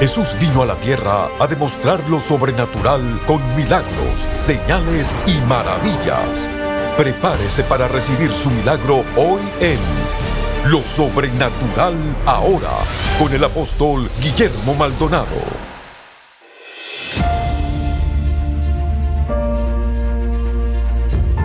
Jesús 0.00 0.36
vino 0.38 0.60
a 0.60 0.66
la 0.66 0.74
tierra 0.74 1.30
a 1.40 1.46
demostrar 1.46 2.06
lo 2.10 2.20
sobrenatural 2.20 3.00
con 3.26 3.40
milagros, 3.56 4.28
señales 4.36 5.14
y 5.26 5.32
maravillas. 5.48 6.50
Prepárese 6.98 7.64
para 7.64 7.88
recibir 7.88 8.30
su 8.30 8.50
milagro 8.50 9.04
hoy 9.16 9.40
en 9.60 9.78
Lo 10.70 10.84
Sobrenatural 10.84 11.94
Ahora 12.26 12.72
con 13.18 13.32
el 13.32 13.42
apóstol 13.42 14.10
Guillermo 14.20 14.74
Maldonado. 14.74 15.26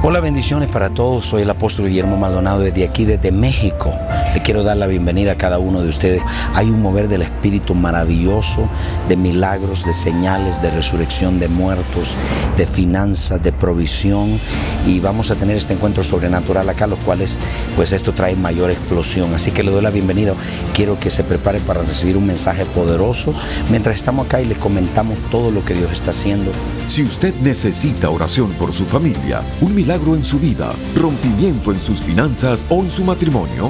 Hola, 0.03 0.19
bendiciones 0.19 0.67
para 0.67 0.89
todos. 0.89 1.25
Soy 1.25 1.43
el 1.43 1.49
apóstol 1.49 1.87
Guillermo 1.87 2.17
Maldonado 2.17 2.59
desde 2.59 2.83
aquí, 2.83 3.05
desde 3.05 3.31
México. 3.31 3.93
Le 4.33 4.41
quiero 4.41 4.63
dar 4.63 4.77
la 4.77 4.87
bienvenida 4.87 5.33
a 5.33 5.37
cada 5.37 5.59
uno 5.59 5.81
de 5.81 5.89
ustedes. 5.89 6.21
Hay 6.53 6.69
un 6.69 6.81
mover 6.81 7.09
del 7.09 7.21
Espíritu 7.21 7.75
maravilloso, 7.75 8.69
de 9.09 9.17
milagros, 9.17 9.85
de 9.85 9.93
señales, 9.93 10.61
de 10.61 10.71
resurrección 10.71 11.37
de 11.37 11.49
muertos, 11.49 12.15
de 12.55 12.65
finanzas, 12.65 13.43
de 13.43 13.51
provisión. 13.51 14.39
Y 14.87 15.01
vamos 15.01 15.31
a 15.31 15.35
tener 15.35 15.57
este 15.57 15.73
encuentro 15.73 16.01
sobrenatural 16.01 16.69
acá, 16.69 16.87
los 16.87 16.99
cuales, 16.99 17.37
pues 17.75 17.91
esto 17.91 18.13
trae 18.13 18.37
mayor 18.37 18.71
explosión. 18.71 19.33
Así 19.33 19.51
que 19.51 19.63
le 19.63 19.71
doy 19.71 19.81
la 19.81 19.89
bienvenida. 19.89 20.33
Quiero 20.73 20.97
que 20.97 21.09
se 21.09 21.25
prepare 21.25 21.59
para 21.59 21.83
recibir 21.83 22.15
un 22.15 22.25
mensaje 22.25 22.65
poderoso 22.65 23.33
mientras 23.69 23.97
estamos 23.97 24.27
acá 24.27 24.39
y 24.39 24.45
le 24.45 24.55
comentamos 24.55 25.17
todo 25.29 25.51
lo 25.51 25.65
que 25.65 25.73
Dios 25.73 25.91
está 25.91 26.11
haciendo. 26.11 26.53
Si 26.87 27.03
usted 27.03 27.33
necesita 27.41 28.09
oración 28.09 28.51
por 28.53 28.71
su 28.71 28.85
familia, 28.85 29.41
un 29.59 29.75
milagro 29.75 30.15
en 30.15 30.23
su 30.23 30.39
vida, 30.39 30.71
rompimiento 30.95 31.73
en 31.73 31.81
sus 31.81 31.99
finanzas 31.99 32.65
o 32.69 32.79
en 32.79 32.91
su 32.91 33.03
matrimonio, 33.03 33.69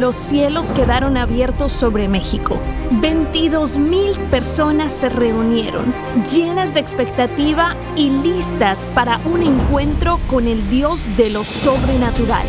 Los 0.00 0.16
cielos 0.16 0.72
quedaron 0.72 1.18
abiertos 1.18 1.72
sobre 1.72 2.08
México. 2.08 2.58
22 3.02 3.76
mil 3.76 4.18
personas 4.30 4.92
se 4.92 5.10
reunieron, 5.10 5.94
llenas 6.32 6.74
de 6.74 6.80
expectativa 6.80 7.76
y 7.96 8.10
listas 8.10 8.86
para 8.94 9.18
un 9.24 9.42
encuentro 9.42 10.18
con 10.28 10.46
el 10.46 10.68
Dios 10.70 11.06
de 11.16 11.30
lo 11.30 11.44
sobrenatural. 11.44 12.46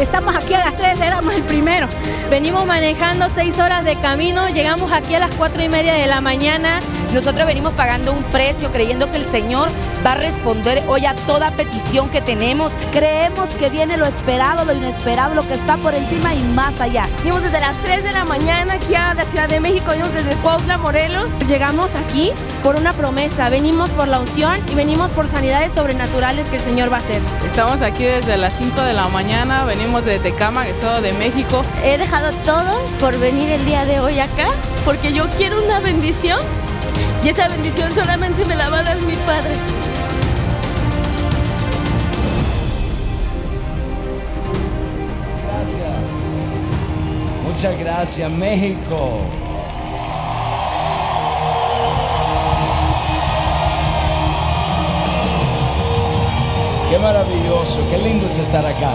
Estamos 0.00 0.34
aquí 0.34 0.54
a 0.54 0.60
las 0.60 0.76
3, 0.76 0.98
éramos 1.00 1.34
el 1.34 1.42
primero. 1.42 1.86
Venimos 2.30 2.66
manejando 2.66 3.28
6 3.28 3.58
horas 3.58 3.84
de 3.84 3.96
camino, 3.96 4.48
llegamos 4.48 4.90
aquí 4.90 5.14
a 5.14 5.20
las 5.20 5.30
4 5.36 5.62
y 5.62 5.68
media 5.68 5.94
de 5.94 6.06
la 6.06 6.20
mañana. 6.20 6.80
Nosotros 7.12 7.46
venimos 7.46 7.74
pagando 7.74 8.12
un 8.12 8.22
precio, 8.24 8.72
creyendo 8.72 9.10
que 9.10 9.18
el 9.18 9.26
Señor 9.26 9.68
va 10.04 10.12
a 10.12 10.14
responder 10.14 10.82
hoy 10.88 11.04
a 11.04 11.14
toda 11.14 11.50
petición 11.52 12.08
que 12.08 12.22
tenemos. 12.22 12.78
Creemos 12.90 13.50
que 13.50 13.68
viene 13.68 13.98
lo 13.98 14.06
esperado, 14.06 14.64
lo 14.64 14.72
inesperado, 14.72 15.34
lo 15.34 15.46
que 15.46 15.54
está 15.54 15.76
por 15.76 15.94
encima 15.94 16.34
y 16.34 16.42
más 16.54 16.80
allá. 16.80 17.06
Venimos 17.18 17.42
desde 17.42 17.60
las 17.60 17.76
3 17.82 18.02
de 18.02 18.12
la 18.12 18.24
mañana 18.24 18.74
aquí 18.74 18.94
a 18.94 19.12
la 19.12 19.24
Ciudad 19.24 19.48
de 19.48 19.60
México, 19.60 19.90
venimos 19.90 20.12
desde 20.14 20.34
Cuautla, 20.36 20.78
Morelos. 20.78 21.28
Llegamos 21.46 21.94
aquí 21.94 22.32
por 22.62 22.76
una 22.76 22.92
promesa, 23.02 23.50
venimos 23.50 23.90
por 23.90 24.06
la 24.06 24.20
unción 24.20 24.54
y 24.70 24.76
venimos 24.76 25.10
por 25.10 25.26
sanidades 25.26 25.72
sobrenaturales 25.72 26.48
que 26.48 26.58
el 26.58 26.62
Señor 26.62 26.92
va 26.92 26.98
a 26.98 27.00
hacer. 27.00 27.20
Estamos 27.44 27.82
aquí 27.82 28.04
desde 28.04 28.36
las 28.36 28.56
5 28.56 28.80
de 28.80 28.92
la 28.92 29.08
mañana, 29.08 29.64
venimos 29.64 30.04
de 30.04 30.20
Tecama, 30.20 30.68
Estado 30.68 31.02
de 31.02 31.12
México. 31.12 31.62
He 31.82 31.98
dejado 31.98 32.30
todo 32.44 32.80
por 33.00 33.18
venir 33.18 33.50
el 33.50 33.66
día 33.66 33.84
de 33.86 33.98
hoy 33.98 34.20
acá 34.20 34.46
porque 34.84 35.12
yo 35.12 35.28
quiero 35.30 35.64
una 35.64 35.80
bendición 35.80 36.38
y 37.24 37.30
esa 37.30 37.48
bendición 37.48 37.92
solamente 37.92 38.44
me 38.44 38.54
la 38.54 38.68
va 38.68 38.78
a 38.78 38.82
dar 38.84 39.00
mi 39.00 39.14
Padre. 39.14 39.56
Gracias. 45.44 45.82
Muchas 47.48 47.78
gracias, 47.80 48.30
México. 48.30 49.41
Qué 56.92 56.98
maravilloso, 56.98 57.80
qué 57.88 57.96
lindo 57.96 58.26
es 58.26 58.38
estar 58.38 58.66
acá. 58.66 58.94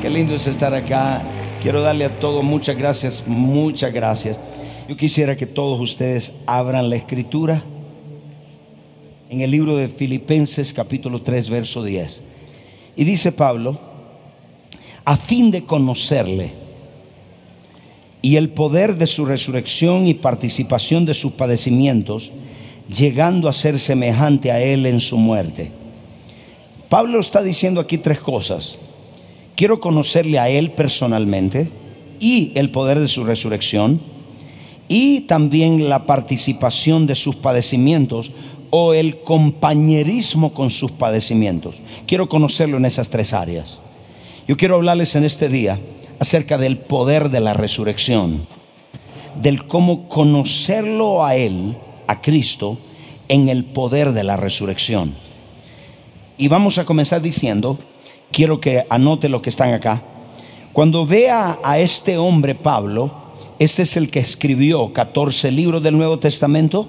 Qué 0.00 0.08
lindo 0.08 0.34
es 0.34 0.46
estar 0.46 0.72
acá. 0.72 1.20
Quiero 1.60 1.82
darle 1.82 2.06
a 2.06 2.18
todos 2.18 2.42
muchas 2.42 2.78
gracias, 2.78 3.24
muchas 3.26 3.92
gracias. 3.92 4.40
Yo 4.88 4.96
quisiera 4.96 5.36
que 5.36 5.44
todos 5.44 5.78
ustedes 5.82 6.32
abran 6.46 6.88
la 6.88 6.96
escritura 6.96 7.62
en 9.28 9.42
el 9.42 9.50
libro 9.50 9.76
de 9.76 9.88
Filipenses 9.88 10.72
capítulo 10.72 11.20
3, 11.20 11.50
verso 11.50 11.84
10. 11.84 12.22
Y 12.96 13.04
dice 13.04 13.32
Pablo, 13.32 13.78
a 15.04 15.18
fin 15.18 15.50
de 15.50 15.62
conocerle 15.62 16.52
y 18.22 18.36
el 18.36 18.48
poder 18.48 18.96
de 18.96 19.06
su 19.06 19.26
resurrección 19.26 20.06
y 20.06 20.14
participación 20.14 21.04
de 21.04 21.12
sus 21.12 21.34
padecimientos, 21.34 22.32
llegando 22.88 23.50
a 23.50 23.52
ser 23.52 23.78
semejante 23.78 24.50
a 24.50 24.62
él 24.62 24.86
en 24.86 25.00
su 25.00 25.18
muerte 25.18 25.83
Pablo 26.94 27.18
está 27.18 27.42
diciendo 27.42 27.80
aquí 27.80 27.98
tres 27.98 28.20
cosas. 28.20 28.78
Quiero 29.56 29.80
conocerle 29.80 30.38
a 30.38 30.48
Él 30.48 30.70
personalmente 30.70 31.68
y 32.20 32.52
el 32.54 32.70
poder 32.70 33.00
de 33.00 33.08
su 33.08 33.24
resurrección 33.24 34.00
y 34.86 35.22
también 35.22 35.88
la 35.88 36.06
participación 36.06 37.08
de 37.08 37.16
sus 37.16 37.34
padecimientos 37.34 38.30
o 38.70 38.94
el 38.94 39.22
compañerismo 39.22 40.54
con 40.54 40.70
sus 40.70 40.92
padecimientos. 40.92 41.80
Quiero 42.06 42.28
conocerlo 42.28 42.76
en 42.76 42.84
esas 42.84 43.10
tres 43.10 43.32
áreas. 43.32 43.80
Yo 44.46 44.56
quiero 44.56 44.76
hablarles 44.76 45.16
en 45.16 45.24
este 45.24 45.48
día 45.48 45.80
acerca 46.20 46.58
del 46.58 46.78
poder 46.78 47.30
de 47.30 47.40
la 47.40 47.54
resurrección, 47.54 48.46
del 49.42 49.66
cómo 49.66 50.08
conocerlo 50.08 51.24
a 51.24 51.34
Él, 51.34 51.74
a 52.06 52.20
Cristo, 52.20 52.78
en 53.26 53.48
el 53.48 53.64
poder 53.64 54.12
de 54.12 54.22
la 54.22 54.36
resurrección. 54.36 55.23
Y 56.36 56.48
vamos 56.48 56.78
a 56.78 56.84
comenzar 56.84 57.22
diciendo, 57.22 57.78
quiero 58.32 58.60
que 58.60 58.84
anote 58.90 59.28
lo 59.28 59.40
que 59.40 59.50
están 59.50 59.72
acá. 59.72 60.02
Cuando 60.72 61.06
vea 61.06 61.60
a 61.62 61.78
este 61.78 62.18
hombre 62.18 62.56
Pablo, 62.56 63.12
este 63.60 63.82
es 63.82 63.96
el 63.96 64.10
que 64.10 64.18
escribió 64.18 64.92
14 64.92 65.52
libros 65.52 65.80
del 65.80 65.96
Nuevo 65.96 66.18
Testamento. 66.18 66.88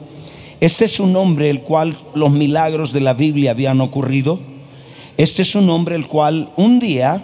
Este 0.60 0.86
es 0.86 1.00
un 1.00 1.16
hombre 1.16 1.52
el 1.52 1.62
cual 1.62 1.96
los 2.16 2.32
milagros 2.32 2.92
de 2.92 3.02
la 3.02 3.14
Biblia 3.14 3.52
habían 3.52 3.82
ocurrido. 3.82 4.40
Este 5.16 5.44
es 5.44 5.56
un 5.56 5.70
hombre 5.70 5.96
el 5.96 6.08
cual 6.08 6.50
un 6.56 6.80
día 6.80 7.24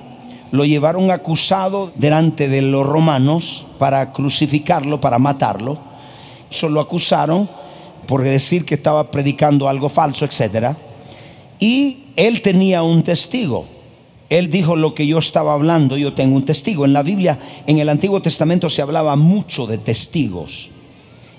lo 0.52 0.64
llevaron 0.66 1.09
acusado 1.09 1.92
delante 1.96 2.50
de 2.50 2.62
los 2.62 2.86
romanos 2.86 3.66
para 3.80 4.14
crucificarlo, 4.14 5.02
para 5.02 5.18
matarlo. 5.18 5.80
Solo 6.52 6.82
acusaron 6.82 7.50
por 8.06 8.22
decir 8.22 8.64
que 8.64 8.76
estaba 8.76 9.09
predicando 9.09 9.68
algo 9.68 9.90
falso, 9.90 10.24
etcétera. 10.24 10.78
Y 11.59 12.02
él 12.16 12.41
tenía 12.41 12.83
un 12.83 13.03
testigo. 13.03 13.66
Él 14.29 14.49
dijo 14.49 14.75
lo 14.75 14.95
que 14.95 15.05
yo 15.05 15.19
estaba 15.19 15.53
hablando, 15.53 15.97
yo 15.97 16.13
tengo 16.13 16.38
un 16.38 16.45
testigo. 16.45 16.85
En 16.85 16.94
la 16.94 17.03
Biblia, 17.03 17.38
en 17.67 17.79
el 17.79 17.89
Antiguo 17.89 18.22
Testamento 18.22 18.69
se 18.69 18.81
hablaba 18.81 19.16
mucho 19.16 19.67
de 19.67 19.77
testigos. 19.77 20.69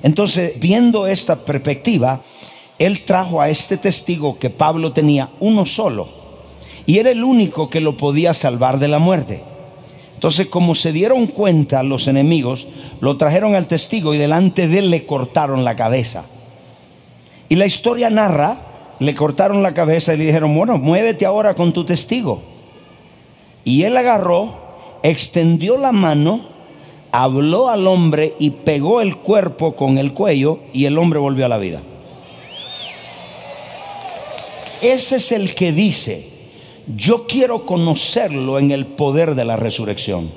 Entonces, 0.02 0.60
viendo 0.60 1.06
esta 1.06 1.36
perspectiva, 1.36 2.22
él 2.78 3.04
trajo 3.04 3.40
a 3.40 3.48
este 3.48 3.76
testigo 3.76 4.38
que 4.38 4.50
Pablo 4.50 4.92
tenía 4.92 5.30
uno 5.40 5.64
solo. 5.64 6.08
Y 6.84 6.98
era 6.98 7.10
el 7.10 7.22
único 7.22 7.70
que 7.70 7.80
lo 7.80 7.96
podía 7.96 8.34
salvar 8.34 8.78
de 8.78 8.88
la 8.88 8.98
muerte. 8.98 9.42
Entonces, 10.14 10.48
como 10.48 10.74
se 10.74 10.92
dieron 10.92 11.28
cuenta 11.28 11.82
los 11.82 12.08
enemigos, 12.08 12.66
lo 13.00 13.16
trajeron 13.16 13.54
al 13.54 13.66
testigo 13.66 14.14
y 14.14 14.18
delante 14.18 14.68
de 14.68 14.78
él 14.78 14.90
le 14.90 15.06
cortaron 15.06 15.64
la 15.64 15.76
cabeza. 15.76 16.24
Y 17.48 17.56
la 17.56 17.66
historia 17.66 18.10
narra 18.10 18.71
le 19.02 19.14
cortaron 19.14 19.62
la 19.62 19.74
cabeza 19.74 20.14
y 20.14 20.18
le 20.18 20.26
dijeron, 20.26 20.54
bueno, 20.54 20.78
muévete 20.78 21.26
ahora 21.26 21.54
con 21.54 21.72
tu 21.72 21.84
testigo. 21.84 22.40
Y 23.64 23.82
él 23.82 23.96
agarró, 23.96 24.54
extendió 25.02 25.76
la 25.76 25.92
mano, 25.92 26.42
habló 27.10 27.68
al 27.68 27.86
hombre 27.86 28.34
y 28.38 28.50
pegó 28.50 29.00
el 29.00 29.16
cuerpo 29.16 29.74
con 29.74 29.98
el 29.98 30.12
cuello 30.12 30.60
y 30.72 30.84
el 30.86 30.98
hombre 30.98 31.18
volvió 31.18 31.46
a 31.46 31.48
la 31.48 31.58
vida. 31.58 31.82
Ese 34.80 35.16
es 35.16 35.32
el 35.32 35.54
que 35.54 35.72
dice, 35.72 36.28
yo 36.96 37.26
quiero 37.26 37.66
conocerlo 37.66 38.58
en 38.58 38.72
el 38.72 38.86
poder 38.86 39.34
de 39.34 39.44
la 39.44 39.56
resurrección. 39.56 40.30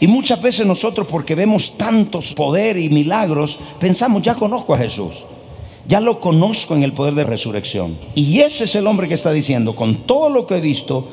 Y 0.00 0.08
muchas 0.08 0.40
veces 0.40 0.66
nosotros 0.66 1.06
porque 1.10 1.34
vemos 1.34 1.76
tantos 1.78 2.34
poder 2.34 2.76
y 2.76 2.88
milagros, 2.90 3.58
pensamos, 3.78 4.22
ya 4.22 4.34
conozco 4.34 4.74
a 4.74 4.78
Jesús. 4.78 5.24
Ya 5.88 6.00
lo 6.00 6.20
conozco 6.20 6.74
en 6.74 6.82
el 6.82 6.92
poder 6.92 7.14
de 7.14 7.24
resurrección. 7.24 7.96
Y 8.14 8.40
ese 8.40 8.64
es 8.64 8.74
el 8.74 8.86
hombre 8.86 9.08
que 9.08 9.14
está 9.14 9.32
diciendo, 9.32 9.76
con 9.76 10.06
todo 10.06 10.30
lo 10.30 10.46
que 10.46 10.56
he 10.56 10.60
visto, 10.60 11.08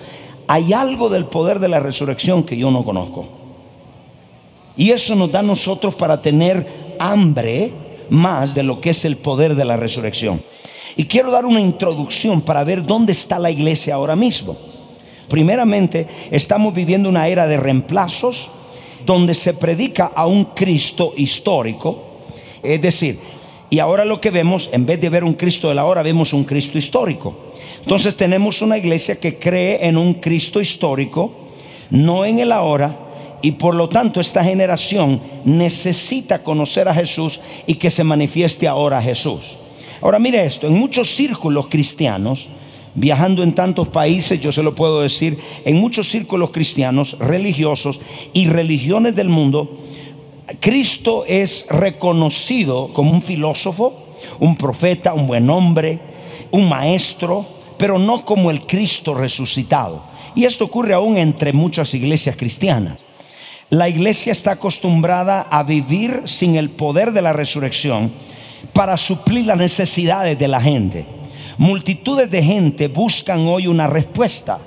hay 0.47 0.73
algo 0.73 1.09
del 1.09 1.25
poder 1.25 1.59
de 1.59 1.69
la 1.69 1.79
resurrección 1.79 2.43
que 2.43 2.57
yo 2.57 2.71
no 2.71 2.83
conozco. 2.83 3.27
Y 4.75 4.91
eso 4.91 5.15
nos 5.15 5.31
da 5.31 5.39
a 5.39 5.43
nosotros 5.43 5.93
para 5.93 6.21
tener 6.21 6.95
hambre 6.99 7.71
más 8.09 8.55
de 8.55 8.63
lo 8.63 8.81
que 8.81 8.89
es 8.91 9.05
el 9.05 9.17
poder 9.17 9.55
de 9.55 9.65
la 9.65 9.77
resurrección. 9.77 10.41
Y 10.95 11.05
quiero 11.05 11.31
dar 11.31 11.45
una 11.45 11.61
introducción 11.61 12.41
para 12.41 12.63
ver 12.63 12.85
dónde 12.85 13.13
está 13.13 13.39
la 13.39 13.51
iglesia 13.51 13.95
ahora 13.95 14.15
mismo. 14.15 14.55
Primeramente, 15.27 16.07
estamos 16.31 16.73
viviendo 16.73 17.09
una 17.09 17.27
era 17.27 17.47
de 17.47 17.57
reemplazos 17.57 18.49
donde 19.05 19.33
se 19.33 19.53
predica 19.53 20.11
a 20.15 20.25
un 20.25 20.45
Cristo 20.45 21.13
histórico. 21.17 22.03
Es 22.61 22.81
decir, 22.81 23.19
y 23.73 23.79
ahora 23.79 24.05
lo 24.05 24.21
que 24.21 24.29
vemos, 24.29 24.69
en 24.71 24.85
vez 24.85 25.01
de 25.01 25.09
ver 25.09 25.23
un 25.23 25.33
Cristo 25.33 25.67
de 25.67 25.73
la 25.73 26.03
vemos 26.03 26.31
un 26.31 26.43
Cristo 26.43 26.77
histórico. 26.77 27.35
Entonces 27.81 28.13
tenemos 28.13 28.61
una 28.61 28.77
iglesia 28.77 29.19
que 29.19 29.39
cree 29.39 29.87
en 29.87 29.97
un 29.97 30.13
Cristo 30.13 30.61
histórico, 30.61 31.33
no 31.89 32.23
en 32.23 32.37
el 32.37 32.51
ahora, 32.51 32.95
y 33.41 33.53
por 33.53 33.73
lo 33.73 33.89
tanto 33.89 34.19
esta 34.19 34.43
generación 34.43 35.19
necesita 35.43 36.43
conocer 36.43 36.87
a 36.87 36.93
Jesús 36.93 37.39
y 37.65 37.73
que 37.73 37.89
se 37.89 38.03
manifieste 38.03 38.67
ahora 38.67 39.01
Jesús. 39.01 39.55
Ahora 40.01 40.19
mire 40.19 40.45
esto, 40.45 40.67
en 40.67 40.75
muchos 40.75 41.15
círculos 41.15 41.67
cristianos, 41.67 42.49
viajando 42.93 43.41
en 43.41 43.53
tantos 43.53 43.87
países, 43.87 44.39
yo 44.39 44.51
se 44.51 44.61
lo 44.61 44.75
puedo 44.75 45.01
decir, 45.01 45.35
en 45.65 45.77
muchos 45.77 46.09
círculos 46.09 46.51
cristianos, 46.51 47.17
religiosos 47.17 48.01
y 48.33 48.45
religiones 48.45 49.15
del 49.15 49.29
mundo, 49.29 49.79
Cristo 50.59 51.23
es 51.27 51.65
reconocido 51.69 52.89
como 52.93 53.11
un 53.11 53.21
filósofo, 53.21 53.93
un 54.39 54.55
profeta, 54.55 55.13
un 55.13 55.27
buen 55.27 55.49
hombre, 55.49 55.99
un 56.51 56.67
maestro, 56.67 57.45
pero 57.77 57.97
no 57.97 58.25
como 58.25 58.51
el 58.51 58.65
Cristo 58.65 59.13
resucitado. 59.13 60.03
Y 60.35 60.45
esto 60.45 60.65
ocurre 60.65 60.93
aún 60.93 61.17
entre 61.17 61.53
muchas 61.53 61.93
iglesias 61.93 62.35
cristianas. 62.35 62.97
La 63.69 63.89
iglesia 63.89 64.31
está 64.31 64.51
acostumbrada 64.51 65.47
a 65.49 65.63
vivir 65.63 66.23
sin 66.25 66.55
el 66.55 66.69
poder 66.69 67.11
de 67.11 67.21
la 67.21 67.33
resurrección 67.33 68.11
para 68.73 68.97
suplir 68.97 69.45
las 69.45 69.57
necesidades 69.57 70.37
de 70.37 70.47
la 70.47 70.61
gente. 70.61 71.05
Multitudes 71.57 72.29
de 72.29 72.43
gente 72.43 72.87
buscan 72.87 73.47
hoy 73.47 73.67
una 73.67 73.87
respuesta 73.87 74.59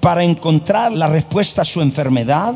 para 0.00 0.24
encontrar 0.24 0.92
la 0.92 1.06
respuesta 1.06 1.62
a 1.62 1.64
su 1.64 1.80
enfermedad, 1.80 2.54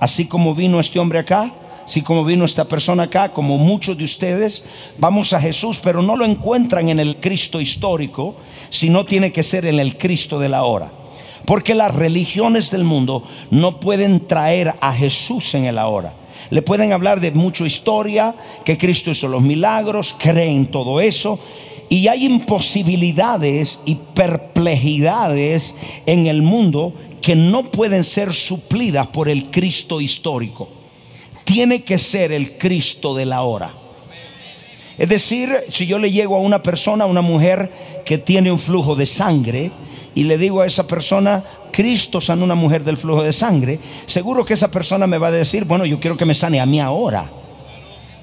así 0.00 0.26
como 0.26 0.54
vino 0.54 0.80
este 0.80 0.98
hombre 0.98 1.20
acá, 1.20 1.52
así 1.90 2.02
como 2.02 2.24
vino 2.24 2.44
esta 2.44 2.66
persona 2.66 3.02
acá, 3.02 3.30
como 3.30 3.58
muchos 3.58 3.98
de 3.98 4.04
ustedes, 4.04 4.62
vamos 4.98 5.32
a 5.32 5.40
Jesús, 5.40 5.80
pero 5.82 6.02
no 6.02 6.16
lo 6.16 6.24
encuentran 6.24 6.88
en 6.88 7.00
el 7.00 7.16
Cristo 7.16 7.60
histórico, 7.60 8.36
sino 8.68 9.04
tiene 9.04 9.32
que 9.32 9.42
ser 9.42 9.66
en 9.66 9.80
el 9.80 9.98
Cristo 9.98 10.38
de 10.38 10.48
la 10.48 10.62
hora. 10.62 10.92
Porque 11.46 11.74
las 11.74 11.92
religiones 11.92 12.70
del 12.70 12.84
mundo 12.84 13.24
no 13.50 13.80
pueden 13.80 14.28
traer 14.28 14.76
a 14.80 14.92
Jesús 14.92 15.52
en 15.56 15.64
el 15.64 15.78
ahora. 15.78 16.14
Le 16.50 16.62
pueden 16.62 16.92
hablar 16.92 17.18
de 17.18 17.32
mucha 17.32 17.66
historia, 17.66 18.36
que 18.64 18.78
Cristo 18.78 19.10
hizo 19.10 19.26
los 19.26 19.42
milagros, 19.42 20.14
creen 20.16 20.66
todo 20.66 21.00
eso, 21.00 21.40
y 21.88 22.06
hay 22.06 22.24
imposibilidades 22.24 23.80
y 23.84 23.96
perplejidades 24.14 25.74
en 26.06 26.28
el 26.28 26.42
mundo 26.42 26.94
que 27.20 27.34
no 27.34 27.72
pueden 27.72 28.04
ser 28.04 28.32
suplidas 28.32 29.08
por 29.08 29.28
el 29.28 29.50
Cristo 29.50 30.00
histórico. 30.00 30.78
Tiene 31.50 31.82
que 31.82 31.98
ser 31.98 32.30
el 32.30 32.56
Cristo 32.56 33.12
de 33.12 33.26
la 33.26 33.42
hora. 33.42 33.74
Es 34.96 35.08
decir, 35.08 35.52
si 35.68 35.84
yo 35.84 35.98
le 35.98 36.12
llego 36.12 36.36
a 36.36 36.38
una 36.38 36.62
persona, 36.62 37.02
a 37.02 37.06
una 37.08 37.22
mujer 37.22 37.72
que 38.04 38.18
tiene 38.18 38.52
un 38.52 38.58
flujo 38.60 38.94
de 38.94 39.04
sangre, 39.04 39.72
y 40.14 40.22
le 40.22 40.38
digo 40.38 40.60
a 40.60 40.66
esa 40.66 40.86
persona, 40.86 41.42
Cristo 41.72 42.20
sana 42.20 42.44
una 42.44 42.54
mujer 42.54 42.84
del 42.84 42.96
flujo 42.96 43.24
de 43.24 43.32
sangre, 43.32 43.80
seguro 44.06 44.44
que 44.44 44.52
esa 44.52 44.70
persona 44.70 45.08
me 45.08 45.18
va 45.18 45.26
a 45.26 45.32
decir, 45.32 45.64
bueno, 45.64 45.84
yo 45.84 45.98
quiero 45.98 46.16
que 46.16 46.24
me 46.24 46.36
sane 46.36 46.60
a 46.60 46.66
mí 46.66 46.78
ahora. 46.78 47.28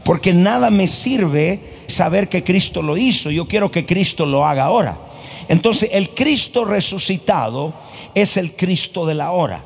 Porque 0.06 0.34
nada 0.34 0.70
me 0.70 0.88
sirve 0.88 1.60
saber 1.86 2.30
que 2.30 2.46
Cristo 2.46 2.82
lo 2.82 2.96
hizo, 2.96 3.30
yo 3.30 3.46
quiero 3.46 3.70
que 3.70 3.86
Cristo 3.86 4.26
lo 4.26 4.46
haga 4.46 4.64
ahora. 4.64 4.98
Entonces 5.50 5.90
el 5.92 6.12
Cristo 6.12 6.64
resucitado 6.64 7.74
es 8.16 8.38
el 8.38 8.54
Cristo 8.54 9.06
de 9.06 9.16
la 9.16 9.32
hora. 9.32 9.66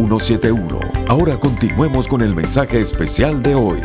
Ahora 1.07 1.39
continuemos 1.39 2.07
con 2.07 2.21
el 2.21 2.33
mensaje 2.33 2.81
especial 2.81 3.41
de 3.43 3.55
hoy. 3.55 3.79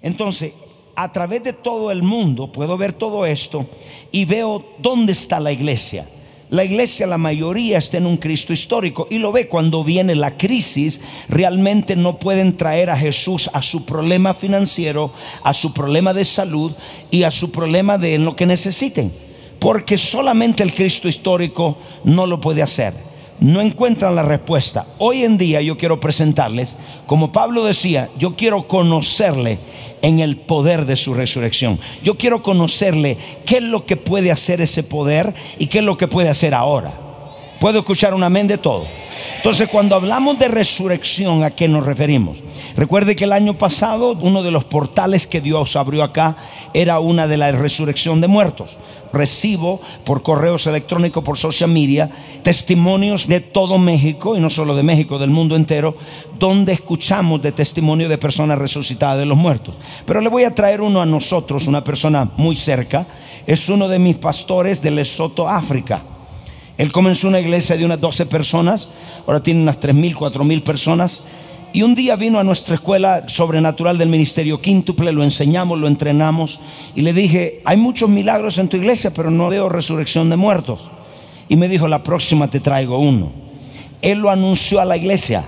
Entonces, 0.00 0.52
a 0.94 1.10
través 1.10 1.42
de 1.42 1.52
todo 1.52 1.90
el 1.90 2.02
mundo 2.02 2.52
puedo 2.52 2.76
ver 2.76 2.92
todo 2.92 3.26
esto 3.26 3.66
y 4.12 4.26
veo 4.26 4.64
dónde 4.78 5.12
está 5.12 5.40
la 5.40 5.50
iglesia. 5.50 6.06
La 6.54 6.62
iglesia, 6.62 7.08
la 7.08 7.18
mayoría 7.18 7.78
está 7.78 7.96
en 7.98 8.06
un 8.06 8.16
Cristo 8.16 8.52
histórico 8.52 9.08
y 9.10 9.18
lo 9.18 9.32
ve 9.32 9.48
cuando 9.48 9.82
viene 9.82 10.14
la 10.14 10.36
crisis, 10.36 11.00
realmente 11.28 11.96
no 11.96 12.20
pueden 12.20 12.56
traer 12.56 12.90
a 12.90 12.96
Jesús 12.96 13.50
a 13.52 13.60
su 13.60 13.84
problema 13.84 14.34
financiero, 14.34 15.12
a 15.42 15.52
su 15.52 15.74
problema 15.74 16.14
de 16.14 16.24
salud 16.24 16.70
y 17.10 17.24
a 17.24 17.32
su 17.32 17.50
problema 17.50 17.98
de 17.98 18.18
lo 18.18 18.36
que 18.36 18.46
necesiten, 18.46 19.10
porque 19.58 19.98
solamente 19.98 20.62
el 20.62 20.72
Cristo 20.72 21.08
histórico 21.08 21.76
no 22.04 22.24
lo 22.24 22.40
puede 22.40 22.62
hacer. 22.62 22.94
No 23.40 23.60
encuentran 23.60 24.14
la 24.14 24.22
respuesta. 24.22 24.86
Hoy 24.98 25.22
en 25.22 25.36
día 25.36 25.60
yo 25.60 25.76
quiero 25.76 26.00
presentarles, 26.00 26.78
como 27.06 27.32
Pablo 27.32 27.64
decía, 27.64 28.08
yo 28.18 28.36
quiero 28.36 28.66
conocerle 28.68 29.58
en 30.02 30.20
el 30.20 30.36
poder 30.36 30.86
de 30.86 30.96
su 30.96 31.14
resurrección. 31.14 31.80
Yo 32.02 32.16
quiero 32.16 32.42
conocerle 32.42 33.16
qué 33.46 33.56
es 33.56 33.62
lo 33.62 33.86
que 33.86 33.96
puede 33.96 34.30
hacer 34.30 34.60
ese 34.60 34.82
poder 34.82 35.34
y 35.58 35.66
qué 35.66 35.78
es 35.78 35.84
lo 35.84 35.96
que 35.96 36.08
puede 36.08 36.28
hacer 36.28 36.54
ahora. 36.54 36.92
¿Puedo 37.58 37.78
escuchar 37.78 38.14
un 38.14 38.22
amén 38.22 38.46
de 38.46 38.58
todo? 38.58 38.86
Entonces, 39.44 39.68
cuando 39.68 39.94
hablamos 39.94 40.38
de 40.38 40.48
resurrección, 40.48 41.42
¿a 41.42 41.50
qué 41.50 41.68
nos 41.68 41.84
referimos? 41.84 42.42
Recuerde 42.76 43.14
que 43.14 43.24
el 43.24 43.32
año 43.34 43.58
pasado 43.58 44.16
uno 44.22 44.42
de 44.42 44.50
los 44.50 44.64
portales 44.64 45.26
que 45.26 45.42
Dios 45.42 45.76
abrió 45.76 46.02
acá 46.02 46.38
era 46.72 46.98
una 46.98 47.26
de 47.26 47.36
la 47.36 47.52
resurrección 47.52 48.22
de 48.22 48.26
muertos. 48.26 48.78
Recibo 49.12 49.82
por 50.04 50.22
correos 50.22 50.66
electrónicos, 50.66 51.22
por 51.22 51.36
social 51.36 51.68
media, 51.68 52.10
testimonios 52.42 53.28
de 53.28 53.40
todo 53.40 53.78
México, 53.78 54.34
y 54.34 54.40
no 54.40 54.48
solo 54.48 54.74
de 54.74 54.82
México, 54.82 55.18
del 55.18 55.28
mundo 55.28 55.56
entero, 55.56 55.94
donde 56.38 56.72
escuchamos 56.72 57.42
de 57.42 57.52
testimonio 57.52 58.08
de 58.08 58.16
personas 58.16 58.58
resucitadas 58.58 59.18
de 59.18 59.26
los 59.26 59.36
muertos. 59.36 59.76
Pero 60.06 60.22
le 60.22 60.30
voy 60.30 60.44
a 60.44 60.54
traer 60.54 60.80
uno 60.80 61.02
a 61.02 61.06
nosotros, 61.06 61.66
una 61.66 61.84
persona 61.84 62.30
muy 62.38 62.56
cerca. 62.56 63.06
Es 63.46 63.68
uno 63.68 63.88
de 63.88 63.98
mis 63.98 64.16
pastores 64.16 64.80
de 64.80 64.90
Lesoto, 64.90 65.46
África. 65.46 66.02
Él 66.76 66.90
comenzó 66.90 67.28
una 67.28 67.40
iglesia 67.40 67.76
de 67.76 67.84
unas 67.84 68.00
12 68.00 68.26
personas, 68.26 68.88
ahora 69.26 69.42
tiene 69.42 69.62
unas 69.62 69.78
3.000, 69.78 70.14
4.000 70.14 70.62
personas. 70.62 71.22
Y 71.72 71.82
un 71.82 71.94
día 71.94 72.16
vino 72.16 72.38
a 72.38 72.44
nuestra 72.44 72.76
escuela 72.76 73.28
sobrenatural 73.28 73.98
del 73.98 74.08
ministerio 74.08 74.60
quíntuple, 74.60 75.12
lo 75.12 75.24
enseñamos, 75.24 75.78
lo 75.78 75.88
entrenamos. 75.88 76.60
Y 76.94 77.02
le 77.02 77.12
dije, 77.12 77.62
hay 77.64 77.76
muchos 77.76 78.08
milagros 78.08 78.58
en 78.58 78.68
tu 78.68 78.76
iglesia, 78.76 79.12
pero 79.12 79.30
no 79.30 79.48
veo 79.48 79.68
resurrección 79.68 80.30
de 80.30 80.36
muertos. 80.36 80.90
Y 81.48 81.56
me 81.56 81.68
dijo, 81.68 81.88
la 81.88 82.02
próxima 82.02 82.48
te 82.48 82.60
traigo 82.60 82.98
uno. 82.98 83.32
Él 84.02 84.18
lo 84.18 84.30
anunció 84.30 84.80
a 84.80 84.84
la 84.84 84.96
iglesia. 84.96 85.44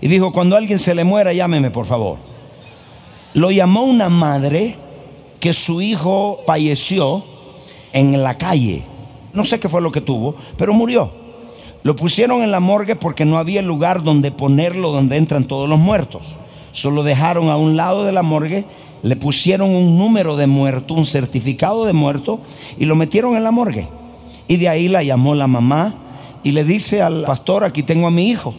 Y 0.00 0.08
dijo, 0.08 0.32
cuando 0.32 0.56
alguien 0.56 0.78
se 0.78 0.94
le 0.94 1.04
muera, 1.04 1.32
llámeme 1.32 1.70
por 1.70 1.86
favor. 1.86 2.18
Lo 3.34 3.50
llamó 3.50 3.82
una 3.82 4.08
madre 4.08 4.76
que 5.40 5.52
su 5.52 5.82
hijo 5.82 6.40
falleció 6.46 7.22
en 7.92 8.22
la 8.22 8.38
calle 8.38 8.84
no 9.38 9.44
sé 9.44 9.60
qué 9.60 9.68
fue 9.68 9.80
lo 9.80 9.92
que 9.92 10.00
tuvo, 10.00 10.34
pero 10.56 10.74
murió. 10.74 11.12
Lo 11.84 11.94
pusieron 11.94 12.42
en 12.42 12.50
la 12.50 12.58
morgue 12.58 12.96
porque 12.96 13.24
no 13.24 13.38
había 13.38 13.62
lugar 13.62 14.02
donde 14.02 14.32
ponerlo, 14.32 14.90
donde 14.90 15.16
entran 15.16 15.44
todos 15.44 15.68
los 15.68 15.78
muertos. 15.78 16.34
Solo 16.72 17.04
dejaron 17.04 17.48
a 17.48 17.56
un 17.56 17.76
lado 17.76 18.04
de 18.04 18.10
la 18.10 18.24
morgue, 18.24 18.64
le 19.02 19.14
pusieron 19.14 19.70
un 19.70 19.96
número 19.96 20.36
de 20.36 20.48
muerto, 20.48 20.92
un 20.94 21.06
certificado 21.06 21.84
de 21.84 21.92
muerto 21.92 22.40
y 22.78 22.86
lo 22.86 22.96
metieron 22.96 23.36
en 23.36 23.44
la 23.44 23.52
morgue. 23.52 23.86
Y 24.48 24.56
de 24.56 24.68
ahí 24.68 24.88
la 24.88 25.04
llamó 25.04 25.36
la 25.36 25.46
mamá 25.46 25.94
y 26.42 26.50
le 26.50 26.64
dice 26.64 27.00
al 27.00 27.22
pastor, 27.22 27.62
aquí 27.62 27.84
tengo 27.84 28.08
a 28.08 28.10
mi 28.10 28.28
hijo. 28.28 28.54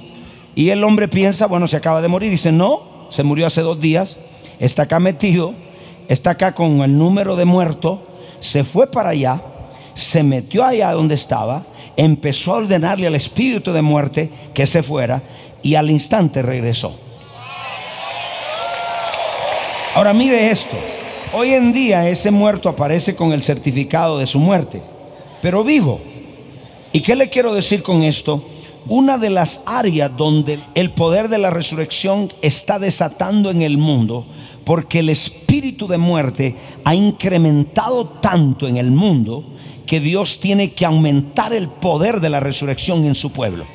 Y 0.56 0.70
el 0.70 0.82
hombre 0.86 1.10
piensa, 1.10 1.46
bueno, 1.46 1.68
se 1.68 1.76
acaba 1.76 2.02
de 2.02 2.08
morir. 2.08 2.32
Dice, 2.32 2.54
no, 2.54 2.84
se 3.10 3.24
murió 3.24 3.48
hace 3.48 3.62
dos 3.62 3.82
días, 3.82 4.22
está 4.60 4.84
acá 4.84 5.02
metido, 5.02 5.54
está 6.08 6.32
acá 6.32 6.54
con 6.54 6.82
el 6.82 6.98
número 6.98 7.36
de 7.36 7.44
muerto, 7.44 8.02
se 8.40 8.64
fue 8.64 8.88
para 8.88 9.10
allá, 9.10 9.42
se 10.00 10.24
metió 10.24 10.64
allá 10.64 10.92
donde 10.94 11.16
estaba, 11.16 11.66
empezó 11.98 12.54
a 12.54 12.58
ordenarle 12.58 13.08
al 13.08 13.16
espíritu 13.16 13.74
de 13.74 13.82
muerte 13.82 14.30
que 14.54 14.66
se 14.66 14.82
fuera 14.82 15.22
y 15.62 15.76
al 15.76 15.90
instante 15.90 16.42
regresó. 16.42 16.94
Ahora 19.96 20.14
mire 20.14 20.50
esto, 20.50 20.78
hoy 21.34 21.50
en 21.50 21.74
día 21.74 22.08
ese 22.08 22.32
muerto 22.32 22.70
aparece 22.70 23.16
con 23.16 23.34
el 23.34 23.42
certificado 23.42 24.18
de 24.18 24.28
su 24.28 24.40
muerte, 24.40 24.82
pero 25.42 25.64
vivo. 25.64 26.00
¿Y 26.94 27.02
qué 27.02 27.16
le 27.16 27.30
quiero 27.30 27.54
decir 27.54 27.84
con 27.84 28.04
esto? 28.04 28.46
Una 28.88 29.18
de 29.18 29.30
las 29.30 29.62
áreas 29.66 30.16
donde 30.16 30.60
el 30.76 30.92
poder 30.92 31.28
de 31.28 31.38
la 31.38 31.50
resurrección 31.50 32.32
está 32.42 32.80
desatando 32.80 33.52
en 33.52 33.62
el 33.62 33.78
mundo, 33.78 34.26
porque 34.64 35.00
el 35.00 35.10
espíritu 35.10 35.88
de 35.88 35.98
muerte 35.98 36.56
ha 36.86 36.96
incrementado 36.96 38.08
tanto 38.08 38.68
en 38.68 38.78
el 38.78 38.92
mundo 38.92 39.44
que 39.90 40.00
Dios 40.00 40.40
tiene 40.40 40.72
que 40.74 40.86
aumentar 40.86 41.52
el 41.52 41.68
poder 41.68 42.20
de 42.22 42.30
la 42.30 42.40
resurrección 42.40 43.06
en 43.06 43.16
su 43.16 43.32
pueblo. 43.32 43.66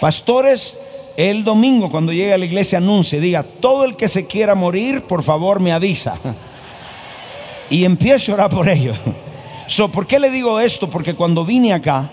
Pastores, 0.00 0.78
el 1.16 1.42
domingo 1.42 1.90
cuando 1.90 2.12
llegue 2.12 2.32
a 2.32 2.38
la 2.38 2.44
iglesia 2.44 2.78
anuncie, 2.78 3.18
diga, 3.18 3.42
todo 3.42 3.84
el 3.84 3.96
que 3.96 4.06
se 4.06 4.28
quiera 4.28 4.54
morir, 4.54 5.02
por 5.02 5.24
favor 5.24 5.58
me 5.58 5.72
avisa. 5.72 6.16
Y 7.70 7.84
empiece 7.84 8.30
a 8.30 8.34
orar 8.34 8.50
por 8.50 8.68
ellos. 8.68 8.96
¿Por 9.92 10.06
qué 10.06 10.20
le 10.20 10.30
digo 10.30 10.60
esto? 10.60 10.88
Porque 10.88 11.14
cuando 11.14 11.44
vine 11.44 11.72
acá, 11.72 12.10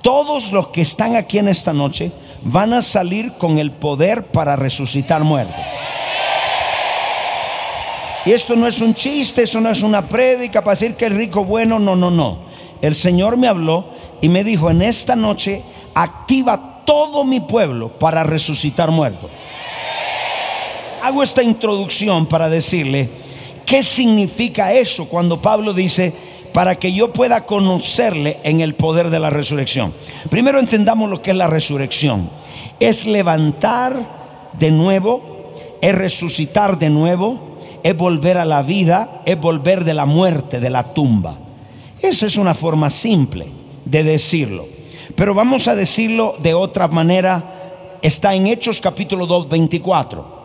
todos 0.00 0.52
los 0.52 0.68
que 0.68 0.80
están 0.80 1.16
aquí 1.16 1.38
en 1.38 1.48
esta 1.48 1.74
noche 1.74 2.12
van 2.42 2.72
a 2.72 2.80
salir 2.80 3.32
con 3.38 3.58
el 3.58 3.72
poder 3.72 4.26
para 4.26 4.56
resucitar 4.56 5.22
muertos. 5.22 5.56
Y 8.24 8.32
esto 8.32 8.54
no 8.54 8.66
es 8.66 8.80
un 8.80 8.94
chiste, 8.94 9.42
eso 9.42 9.60
no 9.60 9.70
es 9.70 9.82
una 9.82 10.06
prédica 10.06 10.62
para 10.62 10.74
decir 10.74 10.94
que 10.94 11.06
el 11.06 11.16
rico 11.16 11.44
bueno, 11.44 11.78
no, 11.78 11.96
no, 11.96 12.10
no. 12.10 12.38
El 12.80 12.94
Señor 12.94 13.36
me 13.36 13.48
habló 13.48 13.86
y 14.20 14.28
me 14.28 14.44
dijo, 14.44 14.70
en 14.70 14.82
esta 14.82 15.16
noche 15.16 15.62
activa 15.94 16.84
todo 16.84 17.24
mi 17.24 17.40
pueblo 17.40 17.88
para 17.88 18.22
resucitar 18.22 18.90
muertos. 18.90 19.30
Hago 21.02 21.22
esta 21.22 21.42
introducción 21.42 22.26
para 22.26 22.48
decirle 22.48 23.08
qué 23.66 23.82
significa 23.82 24.72
eso 24.72 25.08
cuando 25.08 25.42
Pablo 25.42 25.72
dice, 25.72 26.12
para 26.52 26.78
que 26.78 26.92
yo 26.92 27.12
pueda 27.12 27.44
conocerle 27.44 28.38
en 28.44 28.60
el 28.60 28.74
poder 28.74 29.10
de 29.10 29.18
la 29.18 29.30
resurrección. 29.30 29.92
Primero 30.30 30.60
entendamos 30.60 31.10
lo 31.10 31.20
que 31.20 31.32
es 31.32 31.36
la 31.36 31.48
resurrección. 31.48 32.30
Es 32.78 33.06
levantar 33.06 33.96
de 34.52 34.70
nuevo, 34.70 35.54
es 35.80 35.94
resucitar 35.94 36.78
de 36.78 36.90
nuevo, 36.90 37.51
es 37.82 37.96
volver 37.96 38.38
a 38.38 38.44
la 38.44 38.62
vida, 38.62 39.22
es 39.24 39.40
volver 39.40 39.84
de 39.84 39.94
la 39.94 40.06
muerte, 40.06 40.60
de 40.60 40.70
la 40.70 40.94
tumba. 40.94 41.36
Esa 42.00 42.26
es 42.26 42.36
una 42.36 42.54
forma 42.54 42.90
simple 42.90 43.46
de 43.84 44.04
decirlo. 44.04 44.64
Pero 45.14 45.34
vamos 45.34 45.68
a 45.68 45.74
decirlo 45.74 46.36
de 46.42 46.54
otra 46.54 46.88
manera. 46.88 47.98
Está 48.02 48.34
en 48.34 48.46
Hechos 48.46 48.80
capítulo 48.80 49.26
2, 49.26 49.48
24. 49.48 50.42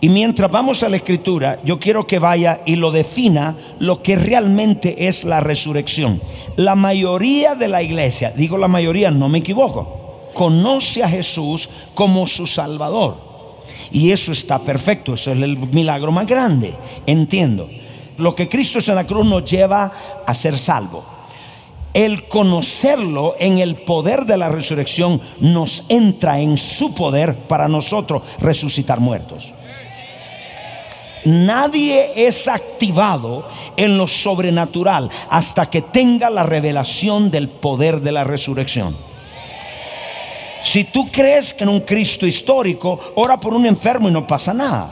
Y 0.00 0.08
mientras 0.10 0.50
vamos 0.50 0.82
a 0.82 0.88
la 0.88 0.96
escritura, 0.96 1.58
yo 1.64 1.78
quiero 1.78 2.06
que 2.06 2.18
vaya 2.18 2.60
y 2.66 2.76
lo 2.76 2.90
defina 2.90 3.56
lo 3.78 4.02
que 4.02 4.16
realmente 4.16 5.08
es 5.08 5.24
la 5.24 5.40
resurrección. 5.40 6.20
La 6.56 6.74
mayoría 6.74 7.54
de 7.54 7.68
la 7.68 7.82
iglesia, 7.82 8.30
digo 8.30 8.58
la 8.58 8.68
mayoría, 8.68 9.10
no 9.10 9.28
me 9.28 9.38
equivoco, 9.38 10.28
conoce 10.34 11.02
a 11.02 11.08
Jesús 11.08 11.68
como 11.94 12.26
su 12.26 12.46
Salvador. 12.46 13.27
Y 13.90 14.10
eso 14.12 14.32
está 14.32 14.58
perfecto, 14.58 15.14
eso 15.14 15.32
es 15.32 15.40
el 15.40 15.56
milagro 15.56 16.12
más 16.12 16.26
grande, 16.26 16.74
entiendo. 17.06 17.68
Lo 18.18 18.34
que 18.34 18.48
Cristo 18.48 18.78
en 18.86 18.96
la 18.96 19.06
cruz 19.06 19.26
nos 19.26 19.44
lleva 19.48 19.92
a 20.26 20.34
ser 20.34 20.58
salvo. 20.58 21.04
El 21.94 22.28
conocerlo 22.28 23.36
en 23.38 23.58
el 23.58 23.76
poder 23.76 24.26
de 24.26 24.36
la 24.36 24.48
resurrección 24.48 25.20
nos 25.40 25.84
entra 25.88 26.40
en 26.40 26.58
su 26.58 26.94
poder 26.94 27.34
para 27.34 27.68
nosotros 27.68 28.22
resucitar 28.40 29.00
muertos. 29.00 29.54
Nadie 31.24 32.26
es 32.26 32.48
activado 32.48 33.46
en 33.76 33.98
lo 33.98 34.06
sobrenatural 34.06 35.10
hasta 35.30 35.68
que 35.68 35.82
tenga 35.82 36.30
la 36.30 36.42
revelación 36.42 37.30
del 37.30 37.48
poder 37.48 38.00
de 38.00 38.12
la 38.12 38.24
resurrección. 38.24 38.96
Si 40.62 40.84
tú 40.84 41.08
crees 41.10 41.54
que 41.54 41.64
en 41.64 41.70
un 41.70 41.80
Cristo 41.80 42.26
histórico, 42.26 42.98
ora 43.16 43.38
por 43.38 43.54
un 43.54 43.66
enfermo 43.66 44.08
y 44.08 44.12
no 44.12 44.26
pasa 44.26 44.52
nada. 44.52 44.90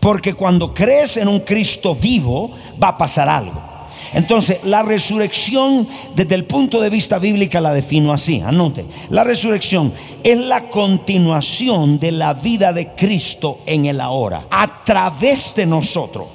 Porque 0.00 0.34
cuando 0.34 0.74
crees 0.74 1.16
en 1.16 1.28
un 1.28 1.40
Cristo 1.40 1.94
vivo, 1.94 2.50
va 2.82 2.88
a 2.88 2.98
pasar 2.98 3.28
algo. 3.28 3.74
Entonces, 4.12 4.58
la 4.62 4.82
resurrección 4.82 5.88
desde 6.14 6.36
el 6.36 6.44
punto 6.44 6.80
de 6.80 6.88
vista 6.88 7.18
bíblico 7.18 7.58
la 7.58 7.74
defino 7.74 8.12
así, 8.12 8.40
anote. 8.40 8.84
La 9.10 9.24
resurrección 9.24 9.92
es 10.22 10.38
la 10.38 10.70
continuación 10.70 11.98
de 11.98 12.12
la 12.12 12.34
vida 12.34 12.72
de 12.72 12.88
Cristo 12.94 13.58
en 13.66 13.86
el 13.86 14.00
ahora, 14.00 14.46
a 14.50 14.84
través 14.84 15.54
de 15.56 15.66
nosotros. 15.66 16.26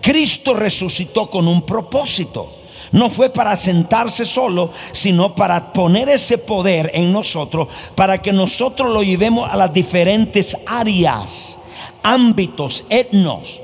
Cristo 0.00 0.54
resucitó 0.54 1.28
con 1.28 1.48
un 1.48 1.62
propósito. 1.62 2.48
No 2.92 3.10
fue 3.10 3.30
para 3.30 3.56
sentarse 3.56 4.24
solo, 4.24 4.70
sino 4.92 5.34
para 5.34 5.72
poner 5.72 6.08
ese 6.08 6.38
poder 6.38 6.90
en 6.94 7.12
nosotros, 7.12 7.68
para 7.94 8.20
que 8.22 8.32
nosotros 8.32 8.90
lo 8.90 9.02
llevemos 9.02 9.48
a 9.50 9.56
las 9.56 9.72
diferentes 9.72 10.56
áreas, 10.66 11.58
ámbitos, 12.02 12.84
etnos. 12.88 13.60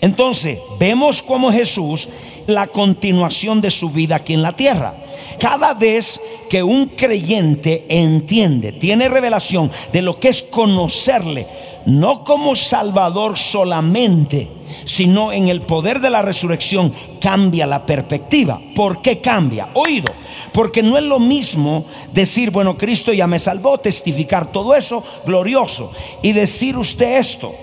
Entonces, 0.00 0.58
vemos 0.78 1.22
como 1.22 1.50
Jesús 1.50 2.08
la 2.46 2.66
continuación 2.66 3.60
de 3.60 3.70
su 3.70 3.90
vida 3.90 4.16
aquí 4.16 4.34
en 4.34 4.42
la 4.42 4.52
tierra. 4.52 4.94
Cada 5.38 5.74
vez 5.74 6.20
que 6.48 6.62
un 6.62 6.86
creyente 6.86 7.84
entiende, 7.88 8.72
tiene 8.72 9.08
revelación 9.08 9.70
de 9.92 10.02
lo 10.02 10.18
que 10.18 10.28
es 10.28 10.42
conocerle, 10.42 11.46
no 11.88 12.22
como 12.22 12.54
Salvador 12.54 13.38
solamente, 13.38 14.50
sino 14.84 15.32
en 15.32 15.48
el 15.48 15.62
poder 15.62 16.00
de 16.00 16.10
la 16.10 16.20
resurrección, 16.20 16.92
cambia 17.18 17.66
la 17.66 17.86
perspectiva. 17.86 18.60
¿Por 18.74 19.00
qué 19.00 19.20
cambia? 19.20 19.70
Oído. 19.72 20.12
Porque 20.52 20.82
no 20.82 20.98
es 20.98 21.04
lo 21.04 21.18
mismo 21.18 21.86
decir, 22.12 22.50
bueno, 22.50 22.76
Cristo 22.76 23.10
ya 23.14 23.26
me 23.26 23.38
salvó, 23.38 23.78
testificar 23.78 24.52
todo 24.52 24.74
eso, 24.74 25.02
glorioso. 25.24 25.90
Y 26.22 26.32
decir 26.32 26.76
usted 26.76 27.18
esto, 27.18 27.54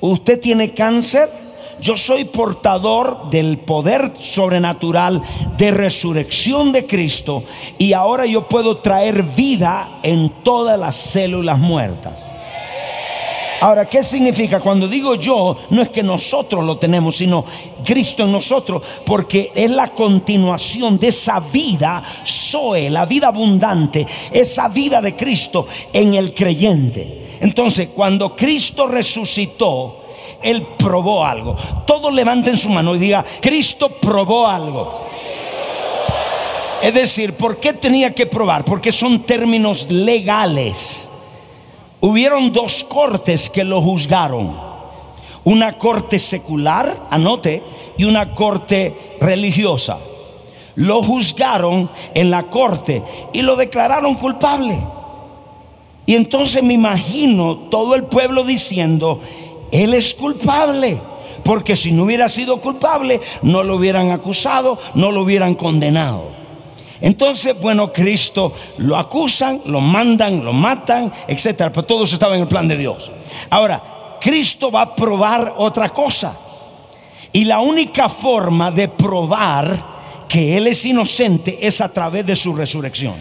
usted 0.00 0.40
tiene 0.40 0.72
cáncer, 0.72 1.28
yo 1.80 1.96
soy 1.96 2.26
portador 2.26 3.28
del 3.30 3.58
poder 3.58 4.12
sobrenatural 4.16 5.20
de 5.58 5.72
resurrección 5.72 6.70
de 6.70 6.86
Cristo 6.86 7.42
y 7.76 7.92
ahora 7.92 8.24
yo 8.24 8.46
puedo 8.46 8.76
traer 8.76 9.24
vida 9.24 9.98
en 10.04 10.30
todas 10.44 10.78
las 10.78 10.94
células 10.94 11.58
muertas. 11.58 12.33
Ahora, 13.60 13.88
¿qué 13.88 14.02
significa? 14.02 14.60
Cuando 14.60 14.88
digo 14.88 15.14
yo, 15.14 15.56
no 15.70 15.82
es 15.82 15.88
que 15.88 16.02
nosotros 16.02 16.64
lo 16.64 16.76
tenemos, 16.76 17.16
sino 17.16 17.44
Cristo 17.84 18.24
en 18.24 18.32
nosotros, 18.32 18.82
porque 19.06 19.52
es 19.54 19.70
la 19.70 19.88
continuación 19.88 20.98
de 20.98 21.08
esa 21.08 21.40
vida, 21.40 22.02
Zoe, 22.26 22.90
la 22.90 23.06
vida 23.06 23.28
abundante, 23.28 24.06
esa 24.32 24.68
vida 24.68 25.00
de 25.00 25.14
Cristo 25.14 25.66
en 25.92 26.14
el 26.14 26.34
creyente. 26.34 27.38
Entonces, 27.40 27.90
cuando 27.94 28.34
Cristo 28.34 28.86
resucitó, 28.86 30.04
él 30.42 30.66
probó 30.78 31.24
algo. 31.24 31.56
Todos 31.86 32.12
levanten 32.12 32.56
su 32.56 32.68
mano 32.68 32.94
y 32.94 32.98
diga, 32.98 33.24
Cristo 33.40 33.88
probó 33.88 34.46
algo. 34.46 35.04
Es 36.82 36.92
decir, 36.92 37.32
¿por 37.34 37.58
qué 37.58 37.72
tenía 37.72 38.12
que 38.12 38.26
probar? 38.26 38.64
Porque 38.64 38.92
son 38.92 39.20
términos 39.20 39.90
legales. 39.90 41.08
Hubieron 42.04 42.52
dos 42.52 42.84
cortes 42.84 43.48
que 43.48 43.64
lo 43.64 43.80
juzgaron. 43.80 44.54
Una 45.42 45.78
corte 45.78 46.18
secular, 46.18 46.94
anote, 47.08 47.62
y 47.96 48.04
una 48.04 48.34
corte 48.34 49.16
religiosa. 49.22 49.96
Lo 50.74 51.02
juzgaron 51.02 51.88
en 52.12 52.30
la 52.30 52.42
corte 52.42 53.02
y 53.32 53.40
lo 53.40 53.56
declararon 53.56 54.16
culpable. 54.16 54.78
Y 56.04 56.14
entonces 56.14 56.62
me 56.62 56.74
imagino 56.74 57.56
todo 57.70 57.94
el 57.94 58.04
pueblo 58.04 58.44
diciendo, 58.44 59.22
él 59.72 59.94
es 59.94 60.12
culpable. 60.12 61.00
Porque 61.42 61.74
si 61.74 61.90
no 61.90 62.02
hubiera 62.02 62.28
sido 62.28 62.60
culpable, 62.60 63.22
no 63.40 63.62
lo 63.62 63.76
hubieran 63.76 64.10
acusado, 64.10 64.78
no 64.94 65.10
lo 65.10 65.22
hubieran 65.22 65.54
condenado. 65.54 66.43
Entonces, 67.00 67.60
bueno, 67.60 67.92
Cristo 67.92 68.52
lo 68.78 68.96
acusan, 68.96 69.60
lo 69.66 69.80
mandan, 69.80 70.44
lo 70.44 70.52
matan, 70.52 71.12
etcétera, 71.26 71.70
pero 71.70 71.84
todo 71.84 72.04
eso 72.04 72.14
estaba 72.14 72.34
en 72.36 72.42
el 72.42 72.48
plan 72.48 72.68
de 72.68 72.76
Dios. 72.76 73.10
Ahora, 73.50 73.82
Cristo 74.20 74.70
va 74.70 74.82
a 74.82 74.94
probar 74.94 75.54
otra 75.58 75.88
cosa. 75.90 76.36
Y 77.32 77.44
la 77.44 77.60
única 77.60 78.08
forma 78.08 78.70
de 78.70 78.88
probar 78.88 79.94
que 80.28 80.56
Él 80.56 80.68
es 80.68 80.84
inocente 80.86 81.58
es 81.60 81.80
a 81.80 81.92
través 81.92 82.24
de 82.24 82.36
su 82.36 82.54
resurrección. 82.54 83.16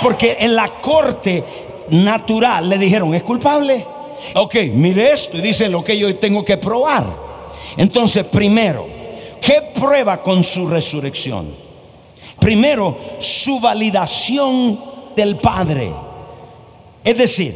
Porque 0.00 0.36
en 0.40 0.54
la 0.54 0.68
corte 0.68 1.42
natural 1.90 2.68
le 2.68 2.78
dijeron, 2.78 3.14
es 3.14 3.22
culpable. 3.22 3.84
Ok, 4.34 4.54
mire 4.72 5.12
esto 5.12 5.36
y 5.38 5.40
dice 5.40 5.68
lo 5.68 5.84
que 5.84 5.98
yo 5.98 6.14
tengo 6.16 6.44
que 6.44 6.56
probar. 6.56 7.04
Entonces, 7.76 8.24
primero, 8.26 8.93
¿qué 9.44 9.60
prueba 9.78 10.22
con 10.22 10.42
su 10.42 10.66
resurrección? 10.66 11.54
Primero, 12.40 12.96
su 13.20 13.60
validación 13.60 14.80
del 15.14 15.36
Padre. 15.36 15.92
Es 17.04 17.16
decir, 17.16 17.54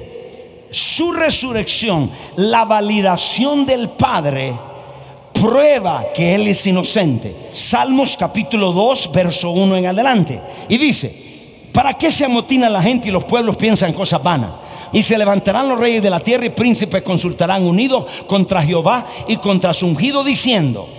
su 0.71 1.13
resurrección, 1.13 2.11
la 2.37 2.67
validación 2.67 3.65
del 3.65 3.89
Padre, 3.89 4.55
prueba 5.33 6.05
que 6.15 6.35
Él 6.35 6.49
es 6.49 6.67
inocente. 6.67 7.35
Salmos 7.53 8.17
capítulo 8.19 8.73
2, 8.73 9.11
verso 9.13 9.51
1 9.51 9.77
en 9.77 9.87
adelante. 9.87 10.41
Y 10.69 10.77
dice, 10.77 11.69
¿para 11.73 11.95
qué 11.95 12.11
se 12.11 12.27
amotina 12.27 12.69
la 12.69 12.83
gente 12.83 13.09
y 13.09 13.13
los 13.13 13.25
pueblos 13.25 13.57
piensan 13.57 13.95
cosas 13.95 14.23
vanas? 14.23 14.51
Y 14.93 15.03
se 15.03 15.19
levantarán 15.19 15.69
los 15.69 15.79
reyes 15.79 16.03
de 16.03 16.11
la 16.11 16.21
tierra 16.21 16.47
y 16.47 16.51
príncipes 16.51 17.03
consultarán 17.03 17.67
unidos 17.67 18.05
contra 18.27 18.63
Jehová 18.63 19.07
y 19.27 19.37
contra 19.37 19.75
su 19.75 19.87
ungido 19.87 20.25
diciendo, 20.25 20.98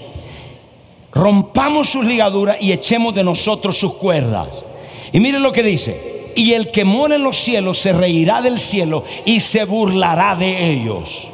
rompamos 1.11 1.89
sus 1.89 2.05
ligaduras 2.05 2.57
y 2.59 2.71
echemos 2.71 3.13
de 3.15 3.23
nosotros 3.23 3.77
sus 3.77 3.93
cuerdas. 3.95 4.65
Y 5.11 5.19
miren 5.19 5.43
lo 5.43 5.51
que 5.51 5.63
dice, 5.63 6.31
y 6.35 6.53
el 6.53 6.71
que 6.71 6.85
mora 6.85 7.15
en 7.15 7.23
los 7.23 7.37
cielos 7.37 7.77
se 7.79 7.93
reirá 7.93 8.41
del 8.41 8.59
cielo 8.59 9.03
y 9.25 9.39
se 9.39 9.65
burlará 9.65 10.35
de 10.35 10.71
ellos. 10.71 11.29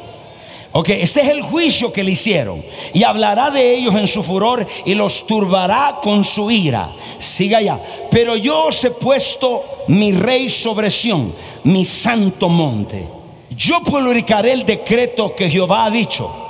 Ok, 0.72 0.90
este 0.90 1.22
es 1.22 1.28
el 1.28 1.40
juicio 1.40 1.90
que 1.90 2.04
le 2.04 2.10
hicieron. 2.10 2.62
Y 2.92 3.02
hablará 3.02 3.50
de 3.50 3.76
ellos 3.76 3.94
en 3.94 4.06
su 4.06 4.22
furor 4.22 4.66
y 4.84 4.94
los 4.94 5.26
turbará 5.26 6.00
con 6.02 6.22
su 6.22 6.50
ira. 6.50 6.90
Siga 7.18 7.62
ya. 7.62 7.80
Pero 8.10 8.36
yo 8.36 8.66
os 8.66 8.84
he 8.84 8.90
puesto 8.90 9.64
mi 9.88 10.12
rey 10.12 10.50
sobre 10.50 10.90
Sión, 10.90 11.32
mi 11.64 11.82
santo 11.84 12.50
monte. 12.50 13.08
Yo 13.56 13.80
publicaré 13.80 14.52
el 14.52 14.66
decreto 14.66 15.34
que 15.34 15.48
Jehová 15.48 15.86
ha 15.86 15.90
dicho. 15.90 16.45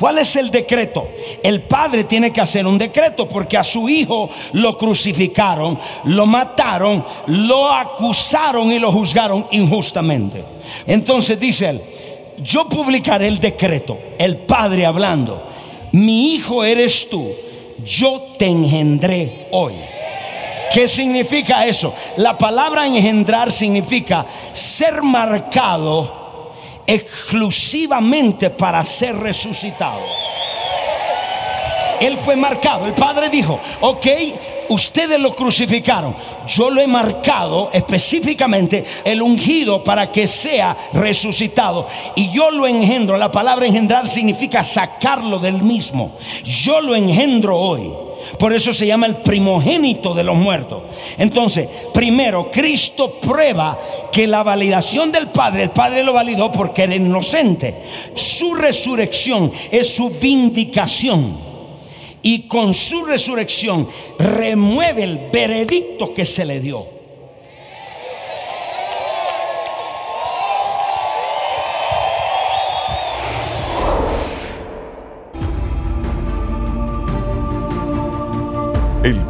¿Cuál 0.00 0.16
es 0.16 0.34
el 0.36 0.50
decreto? 0.50 1.06
El 1.42 1.60
padre 1.60 2.04
tiene 2.04 2.32
que 2.32 2.40
hacer 2.40 2.66
un 2.66 2.78
decreto 2.78 3.28
porque 3.28 3.58
a 3.58 3.62
su 3.62 3.86
hijo 3.86 4.30
lo 4.54 4.74
crucificaron, 4.78 5.78
lo 6.04 6.24
mataron, 6.24 7.04
lo 7.26 7.70
acusaron 7.70 8.72
y 8.72 8.78
lo 8.78 8.90
juzgaron 8.90 9.46
injustamente. 9.50 10.42
Entonces 10.86 11.38
dice 11.38 11.68
él, 11.68 11.82
yo 12.42 12.66
publicaré 12.66 13.28
el 13.28 13.38
decreto, 13.38 13.98
el 14.18 14.38
Padre 14.38 14.86
hablando, 14.86 15.42
mi 15.92 16.32
hijo 16.32 16.64
eres 16.64 17.06
tú, 17.10 17.30
yo 17.84 18.22
te 18.38 18.46
engendré 18.46 19.48
hoy. 19.50 19.74
¿Qué 20.72 20.88
significa 20.88 21.66
eso? 21.66 21.92
La 22.16 22.38
palabra 22.38 22.86
engendrar 22.86 23.52
significa 23.52 24.24
ser 24.52 25.02
marcado 25.02 26.19
exclusivamente 26.90 28.50
para 28.50 28.82
ser 28.82 29.16
resucitado. 29.16 30.00
Él 32.00 32.18
fue 32.24 32.34
marcado. 32.34 32.86
El 32.86 32.94
Padre 32.94 33.28
dijo, 33.28 33.60
ok, 33.80 34.06
ustedes 34.70 35.20
lo 35.20 35.34
crucificaron. 35.34 36.16
Yo 36.46 36.70
lo 36.70 36.80
he 36.80 36.86
marcado 36.86 37.70
específicamente 37.72 38.84
el 39.04 39.22
ungido 39.22 39.84
para 39.84 40.10
que 40.10 40.26
sea 40.26 40.76
resucitado. 40.94 41.86
Y 42.16 42.30
yo 42.30 42.50
lo 42.50 42.66
engendro. 42.66 43.16
La 43.16 43.30
palabra 43.30 43.66
engendrar 43.66 44.08
significa 44.08 44.62
sacarlo 44.62 45.38
del 45.38 45.62
mismo. 45.62 46.16
Yo 46.42 46.80
lo 46.80 46.96
engendro 46.96 47.56
hoy. 47.56 48.09
Por 48.38 48.52
eso 48.52 48.72
se 48.72 48.86
llama 48.86 49.06
el 49.06 49.16
primogénito 49.16 50.14
de 50.14 50.24
los 50.24 50.36
muertos. 50.36 50.82
Entonces, 51.18 51.68
primero, 51.92 52.50
Cristo 52.50 53.18
prueba 53.20 53.78
que 54.12 54.26
la 54.26 54.42
validación 54.42 55.12
del 55.12 55.28
Padre, 55.28 55.64
el 55.64 55.70
Padre 55.70 56.04
lo 56.04 56.12
validó 56.12 56.50
porque 56.52 56.84
era 56.84 56.94
inocente. 56.94 57.74
Su 58.14 58.54
resurrección 58.54 59.52
es 59.70 59.94
su 59.94 60.10
vindicación 60.10 61.50
y 62.22 62.40
con 62.48 62.74
su 62.74 63.04
resurrección 63.04 63.88
remueve 64.18 65.02
el 65.02 65.30
veredicto 65.32 66.12
que 66.12 66.24
se 66.24 66.44
le 66.44 66.60
dio. 66.60 66.99
El 79.02 79.29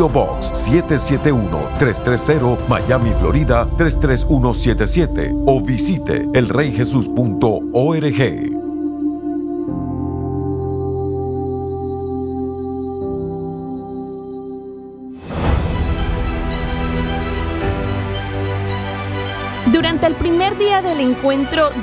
Box 0.09 0.51
771-330 0.69 2.67
Miami, 2.67 3.11
Florida 3.19 3.67
33177 3.77 5.31
o 5.45 5.61
visite 5.61 6.27
elreyjesus.org. 6.33 8.60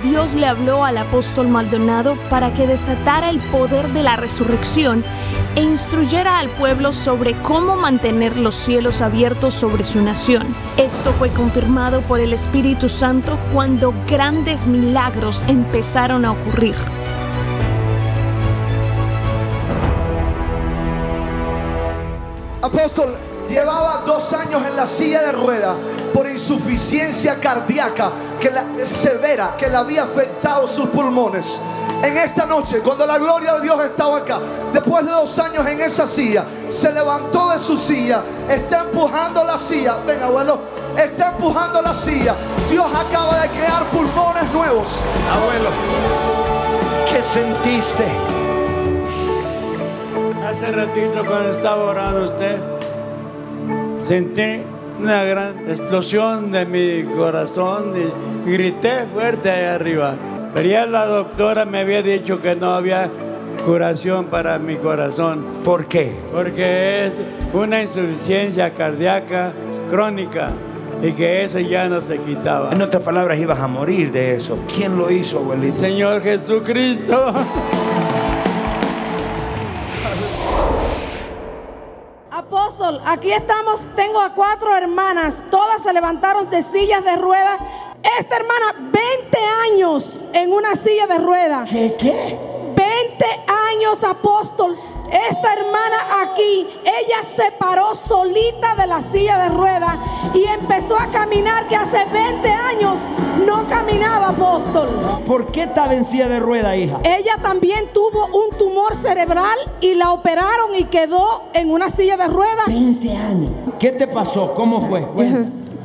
Dios 0.02 0.34
le 0.34 0.46
habló 0.46 0.84
al 0.84 0.98
apóstol 0.98 1.46
Maldonado 1.46 2.16
para 2.28 2.52
que 2.54 2.66
desatara 2.66 3.30
el 3.30 3.38
poder 3.38 3.92
de 3.92 4.02
la 4.02 4.16
resurrección 4.16 5.04
e 5.54 5.62
instruyera 5.62 6.40
al 6.40 6.48
pueblo 6.50 6.92
sobre 6.92 7.40
cómo 7.42 7.76
mantener 7.76 8.36
los 8.36 8.56
cielos 8.56 9.00
abiertos 9.00 9.54
sobre 9.54 9.84
su 9.84 10.02
nación. 10.02 10.56
Esto 10.76 11.12
fue 11.12 11.30
confirmado 11.30 12.00
por 12.00 12.18
el 12.18 12.32
Espíritu 12.32 12.88
Santo 12.88 13.38
cuando 13.52 13.94
grandes 14.08 14.66
milagros 14.66 15.44
empezaron 15.46 16.24
a 16.24 16.32
ocurrir. 16.32 16.74
Apóstol, 22.60 23.14
llevaba 23.48 24.02
dos 24.04 24.32
años 24.32 24.62
en 24.66 24.74
la 24.74 24.86
silla 24.86 25.22
de 25.22 25.32
rueda 25.32 25.76
por 26.12 26.28
insuficiencia 26.28 27.38
cardíaca 27.38 28.10
que 28.40 28.50
la, 28.50 28.64
severa 28.86 29.54
que 29.56 29.68
le 29.68 29.76
había 29.76 30.04
afectado 30.04 30.66
sus 30.66 30.86
pulmones. 30.88 31.60
En 32.02 32.16
esta 32.16 32.46
noche, 32.46 32.78
cuando 32.80 33.06
la 33.06 33.18
gloria 33.18 33.54
de 33.54 33.62
Dios 33.62 33.80
estaba 33.84 34.18
acá, 34.18 34.38
después 34.72 35.04
de 35.04 35.10
dos 35.10 35.38
años 35.38 35.66
en 35.66 35.80
esa 35.80 36.06
silla, 36.06 36.44
se 36.68 36.92
levantó 36.92 37.50
de 37.50 37.58
su 37.58 37.76
silla, 37.76 38.22
está 38.48 38.80
empujando 38.80 39.42
la 39.42 39.58
silla. 39.58 39.96
Venga, 40.06 40.26
abuelo, 40.26 40.60
está 40.96 41.30
empujando 41.30 41.82
la 41.82 41.92
silla. 41.92 42.36
Dios 42.70 42.86
acaba 42.86 43.40
de 43.40 43.48
crear 43.48 43.84
pulmones 43.86 44.52
nuevos. 44.52 45.02
Abuelo, 45.32 45.70
¿qué 47.10 47.22
sentiste? 47.22 48.04
Hace 50.46 50.72
ratito 50.72 51.24
cuando 51.26 51.50
estaba 51.50 51.84
orando 51.84 52.32
usted 52.32 52.58
sentí 54.02 54.62
una 54.98 55.24
gran 55.24 55.68
explosión 55.68 56.50
de 56.50 56.66
mi 56.66 57.04
corazón 57.14 57.94
y 57.96 58.50
grité 58.50 59.06
fuerte 59.12 59.50
ahí 59.50 59.64
arriba. 59.64 60.16
Pero 60.54 60.68
ya 60.68 60.86
la 60.86 61.06
doctora 61.06 61.64
me 61.64 61.80
había 61.80 62.02
dicho 62.02 62.40
que 62.40 62.56
no 62.56 62.74
había 62.74 63.10
curación 63.64 64.26
para 64.26 64.58
mi 64.58 64.76
corazón. 64.76 65.44
¿Por 65.64 65.86
qué? 65.86 66.16
Porque 66.32 67.06
es 67.06 67.12
una 67.52 67.82
insuficiencia 67.82 68.74
cardíaca 68.74 69.52
crónica 69.88 70.50
y 71.02 71.12
que 71.12 71.44
eso 71.44 71.60
ya 71.60 71.88
no 71.88 72.00
se 72.00 72.18
quitaba. 72.18 72.72
En 72.72 72.82
otras 72.82 73.02
palabras, 73.02 73.38
ibas 73.38 73.60
a 73.60 73.68
morir 73.68 74.10
de 74.10 74.36
eso. 74.36 74.58
¿Quién 74.74 74.98
lo 74.98 75.10
hizo, 75.10 75.38
abuelito? 75.38 75.76
Señor 75.76 76.22
Jesucristo. 76.22 77.34
Apóstol, 82.88 83.00
aquí 83.06 83.30
estamos, 83.32 83.88
tengo 83.94 84.18
a 84.18 84.30
cuatro 84.30 84.74
hermanas, 84.74 85.42
todas 85.50 85.82
se 85.82 85.92
levantaron 85.92 86.48
de 86.48 86.62
sillas 86.62 87.04
de 87.04 87.16
ruedas. 87.16 87.58
Esta 88.18 88.36
hermana, 88.36 88.90
20 88.92 89.38
años 89.72 90.26
en 90.32 90.52
una 90.52 90.74
silla 90.74 91.06
de 91.06 91.18
ruedas. 91.18 91.68
¿Qué? 91.68 91.94
¿Qué? 91.98 92.38
20 92.74 93.26
años, 93.74 94.02
apóstol. 94.04 94.74
Esta 95.10 95.52
hermana 95.54 95.96
aquí, 96.22 96.66
ella 96.84 97.22
se 97.22 97.50
paró 97.58 97.94
solita 97.94 98.74
de 98.76 98.86
la 98.86 99.00
silla 99.00 99.38
de 99.38 99.48
ruedas 99.48 99.94
y 100.34 100.44
empezó 100.44 100.98
a 100.98 101.06
caminar 101.06 101.66
que 101.66 101.76
hace 101.76 102.04
20 102.12 102.48
años 102.48 103.00
no 103.46 103.66
caminaba, 103.68 104.28
apóstol. 104.28 104.88
¿Por 105.26 105.50
qué 105.50 105.62
estaba 105.62 105.94
en 105.94 106.04
silla 106.04 106.28
de 106.28 106.40
rueda, 106.40 106.76
hija? 106.76 107.00
Ella 107.04 107.38
también 107.40 107.90
tuvo 107.92 108.26
un 108.26 108.56
tumor 108.58 108.94
cerebral 108.94 109.58
y 109.80 109.94
la 109.94 110.12
operaron 110.12 110.74
y 110.76 110.84
quedó 110.84 111.44
en 111.54 111.70
una 111.70 111.88
silla 111.88 112.16
de 112.16 112.26
ruedas. 112.26 112.66
20 112.66 113.16
años. 113.16 113.50
¿Qué 113.78 113.92
te 113.92 114.06
pasó? 114.06 114.54
¿Cómo 114.54 114.80
fue? 114.82 115.06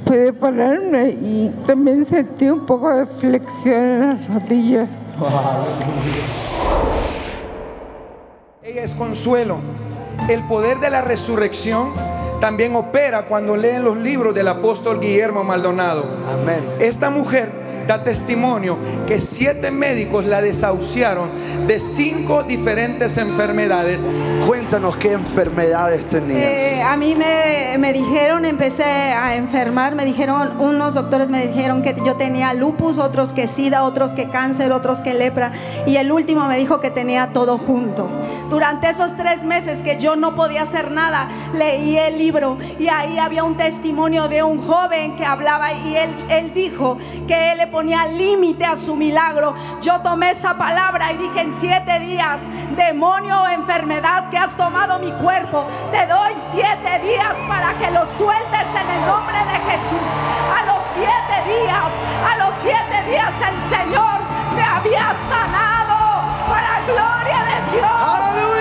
Pude 0.05 0.33
pararme 0.33 1.09
y 1.09 1.49
también 1.65 2.03
sentí 2.03 2.49
un 2.49 2.65
poco 2.65 2.93
de 2.93 3.05
flexión 3.05 3.77
en 3.77 4.09
las 4.09 4.27
rodillas. 4.27 5.01
Ella 8.65 8.83
es 8.83 8.91
consuelo. 8.91 9.57
El 10.29 10.47
poder 10.47 10.79
de 10.79 10.89
la 10.89 11.01
resurrección 11.01 11.91
también 12.39 12.77
opera 12.77 13.23
cuando 13.23 13.57
leen 13.57 13.83
los 13.83 13.97
libros 13.97 14.33
del 14.33 14.47
apóstol 14.47 15.01
Guillermo 15.01 15.43
Maldonado. 15.43 16.05
Amén. 16.29 16.63
Esta 16.79 17.09
mujer 17.09 17.51
da 17.87 18.03
testimonio 18.03 18.77
que 19.07 19.19
siete 19.19 19.71
médicos 19.71 20.25
la 20.25 20.41
desahuciaron 20.41 21.29
de 21.67 21.79
cinco 21.79 22.43
diferentes 22.43 23.17
enfermedades. 23.17 24.05
Cuéntanos 24.45 24.97
qué 24.97 25.13
enfermedades 25.13 26.05
tenías. 26.07 26.39
Eh, 26.39 26.81
a 26.83 26.97
mí 26.97 27.15
me, 27.15 27.77
me 27.77 27.93
dijeron, 27.93 28.45
empecé 28.45 28.83
a 28.83 29.35
enfermar, 29.35 29.95
me 29.95 30.05
dijeron, 30.05 30.59
unos 30.59 30.93
doctores 30.93 31.29
me 31.29 31.45
dijeron 31.47 31.81
que 31.81 31.95
yo 32.05 32.15
tenía 32.15 32.53
lupus, 32.53 32.97
otros 32.97 33.33
que 33.33 33.47
sida, 33.47 33.83
otros 33.83 34.13
que 34.13 34.29
cáncer, 34.29 34.71
otros 34.71 35.01
que 35.01 35.13
lepra, 35.13 35.51
y 35.85 35.97
el 35.97 36.11
último 36.11 36.47
me 36.47 36.57
dijo 36.57 36.79
que 36.79 36.91
tenía 36.91 37.27
todo 37.33 37.57
junto. 37.57 38.09
Durante 38.49 38.89
esos 38.89 39.15
tres 39.17 39.43
meses 39.43 39.81
que 39.81 39.97
yo 39.97 40.15
no 40.15 40.35
podía 40.35 40.63
hacer 40.63 40.91
nada, 40.91 41.29
leí 41.53 41.97
el 41.97 42.17
libro 42.17 42.57
y 42.79 42.87
ahí 42.87 43.17
había 43.17 43.43
un 43.43 43.57
testimonio 43.57 44.27
de 44.27 44.43
un 44.43 44.61
joven 44.61 45.15
que 45.15 45.25
hablaba 45.25 45.73
y 45.73 45.95
él, 45.95 46.09
él 46.29 46.53
dijo 46.53 46.97
que 47.27 47.51
él 47.51 47.57
le 47.57 47.67
ponía 47.73 48.05
límite 48.05 48.65
a 48.65 48.75
su 48.75 48.95
milagro. 48.95 49.55
Yo 49.81 49.99
tomé 50.01 50.29
esa 50.29 50.55
palabra 50.55 51.11
y 51.11 51.17
dije 51.17 51.41
en 51.41 51.51
siete 51.51 51.99
días, 51.99 52.41
demonio 52.77 53.41
o 53.41 53.47
enfermedad 53.47 54.29
que 54.29 54.37
has 54.37 54.55
tomado 54.55 54.99
mi 54.99 55.11
cuerpo, 55.13 55.65
te 55.91 56.05
doy 56.05 56.33
siete 56.51 56.99
días 56.99 57.35
para 57.47 57.73
que 57.79 57.89
lo 57.89 58.05
sueltes 58.05 58.67
en 58.79 58.89
el 58.91 59.07
nombre 59.07 59.39
de 59.39 59.71
Jesús. 59.71 60.07
A 60.55 60.65
los 60.67 60.83
siete 60.93 61.35
días, 61.49 61.91
a 62.31 62.45
los 62.45 62.53
siete 62.61 63.09
días 63.09 63.33
el 63.49 63.77
Señor 63.77 64.19
me 64.55 64.61
había 64.61 65.15
sanado 65.31 66.21
para 66.47 66.79
gloria 66.85 67.39
de 67.43 67.77
Dios. 67.77 68.52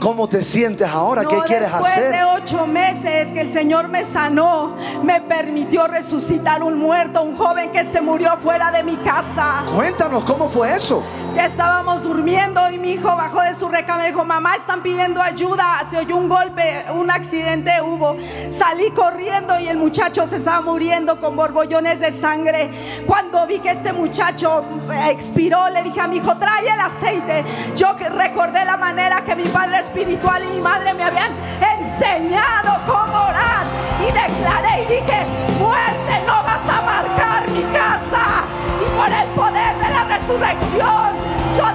¿Cómo 0.00 0.26
te 0.28 0.42
sientes 0.42 0.88
ahora? 0.88 1.24
¿Qué 1.26 1.36
No, 1.36 1.42
quieres 1.42 1.70
después 1.70 1.92
hacer? 1.92 2.10
de 2.10 2.24
ocho 2.24 2.66
meses 2.66 3.32
que 3.32 3.42
el 3.42 3.50
Señor 3.50 3.88
me 3.88 4.04
sanó, 4.06 4.74
me 5.02 5.20
permitió 5.20 5.86
resucitar 5.86 6.62
un 6.62 6.78
muerto, 6.78 7.22
un 7.22 7.36
joven 7.36 7.70
que 7.70 7.84
se 7.84 8.00
murió 8.00 8.34
fuera 8.38 8.72
de 8.72 8.82
mi 8.82 8.96
casa. 8.96 9.62
Cuéntanos 9.76 10.24
cómo 10.24 10.48
fue 10.48 10.74
eso. 10.74 11.02
Ya 11.34 11.46
estábamos 11.46 12.02
durmiendo 12.02 12.70
y 12.70 12.78
mi 12.78 12.92
hijo 12.92 13.14
bajó 13.16 13.40
de 13.42 13.54
su 13.54 13.68
recámara 13.68 14.08
y 14.08 14.12
dijo, 14.12 14.24
mamá, 14.24 14.56
están 14.56 14.82
pidiendo 14.82 15.22
ayuda. 15.22 15.64
Se 15.88 15.98
oyó 15.98 16.16
un 16.16 16.28
golpe, 16.28 16.84
un 16.92 17.10
accidente 17.10 17.80
hubo. 17.82 18.16
Salí 18.50 18.90
corriendo 18.90 19.58
y 19.60 19.68
el 19.68 19.76
muchacho 19.76 20.26
se 20.26 20.36
estaba 20.36 20.60
muriendo 20.60 21.20
con 21.20 21.36
borbollones 21.36 22.00
de 22.00 22.10
sangre. 22.12 22.70
Cuando 23.06 23.46
vi 23.46 23.60
que 23.60 23.70
este 23.70 23.92
muchacho 23.92 24.64
eh, 24.92 25.10
expiró, 25.10 25.68
le 25.70 25.82
dije 25.84 26.00
a 26.00 26.08
mi 26.08 26.16
hijo, 26.16 26.36
trae 26.36 26.68
el 26.68 26.80
aceite. 26.80 27.44
Yo 27.76 27.94
recordé 27.94 28.64
la 28.64 28.76
manera 28.76 29.22
que 29.24 29.36
mi 29.36 29.44
padre 29.44 29.78
espiritual 29.78 30.42
y 30.44 30.56
mi 30.56 30.60
madre 30.60 30.94
me 30.94 31.04
habían 31.04 31.30
enseñado 31.78 32.80
cómo 32.86 33.26
orar. 33.28 33.66
Y 34.00 34.06
declaré 34.06 34.82
y 34.82 34.86
dije, 34.86 35.26
muerte, 35.58 36.22
no 36.26 36.42
vas 36.42 36.68
a 36.68 36.82
marcar 36.82 37.48
mi 37.48 37.62
casa. 37.72 38.69
Por 39.00 39.10
el 39.10 39.28
poder 39.28 39.78
de 39.78 39.88
la 39.94 40.04
resurrección, 40.04 41.16
yo 41.56 41.72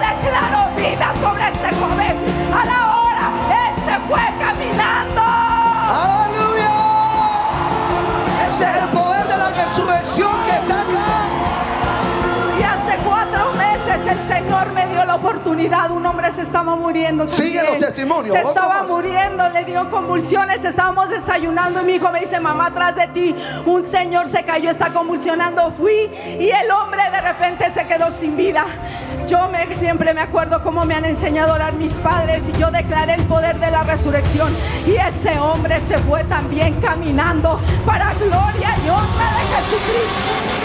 se 16.35 16.41
estaba 16.41 16.75
muriendo. 16.75 17.27
Sigue 17.29 17.63
los 17.63 17.77
testimonios, 17.77 18.35
Se 18.35 18.41
otro 18.41 18.51
estaba 18.53 18.81
más. 18.81 18.89
muriendo, 18.89 19.49
le 19.49 19.63
dio 19.65 19.89
convulsiones. 19.89 20.63
Estábamos 20.63 21.09
desayunando 21.09 21.81
y 21.81 21.85
mi 21.85 21.93
hijo 21.93 22.11
me 22.11 22.19
dice: 22.19 22.39
Mamá, 22.39 22.67
atrás 22.67 22.95
de 22.95 23.07
ti 23.07 23.35
un 23.65 23.85
señor 23.87 24.27
se 24.27 24.43
cayó, 24.43 24.69
está 24.69 24.91
convulsionando. 24.91 25.71
Fui 25.71 26.09
y 26.39 26.49
el 26.49 26.69
hombre 26.71 27.01
de 27.11 27.21
repente 27.21 27.71
se 27.73 27.87
quedó 27.87 28.11
sin 28.11 28.35
vida. 28.37 28.65
Yo 29.27 29.47
me, 29.49 29.65
siempre 29.75 30.13
me 30.13 30.21
acuerdo 30.21 30.61
cómo 30.61 30.85
me 30.85 30.93
han 30.93 31.05
enseñado 31.05 31.51
a 31.53 31.55
orar 31.55 31.73
mis 31.73 31.93
padres 31.93 32.47
y 32.49 32.51
yo 32.59 32.69
declaré 32.69 33.15
el 33.15 33.23
poder 33.23 33.59
de 33.59 33.71
la 33.71 33.83
resurrección. 33.83 34.53
Y 34.85 34.95
ese 34.95 35.39
hombre 35.39 35.79
se 35.79 35.97
fue 35.99 36.23
también 36.25 36.79
caminando 36.81 37.59
para 37.85 38.13
gloria 38.13 38.75
y 38.85 38.89
honra 38.89 39.29
de 39.37 39.55
Jesucristo. 39.55 40.64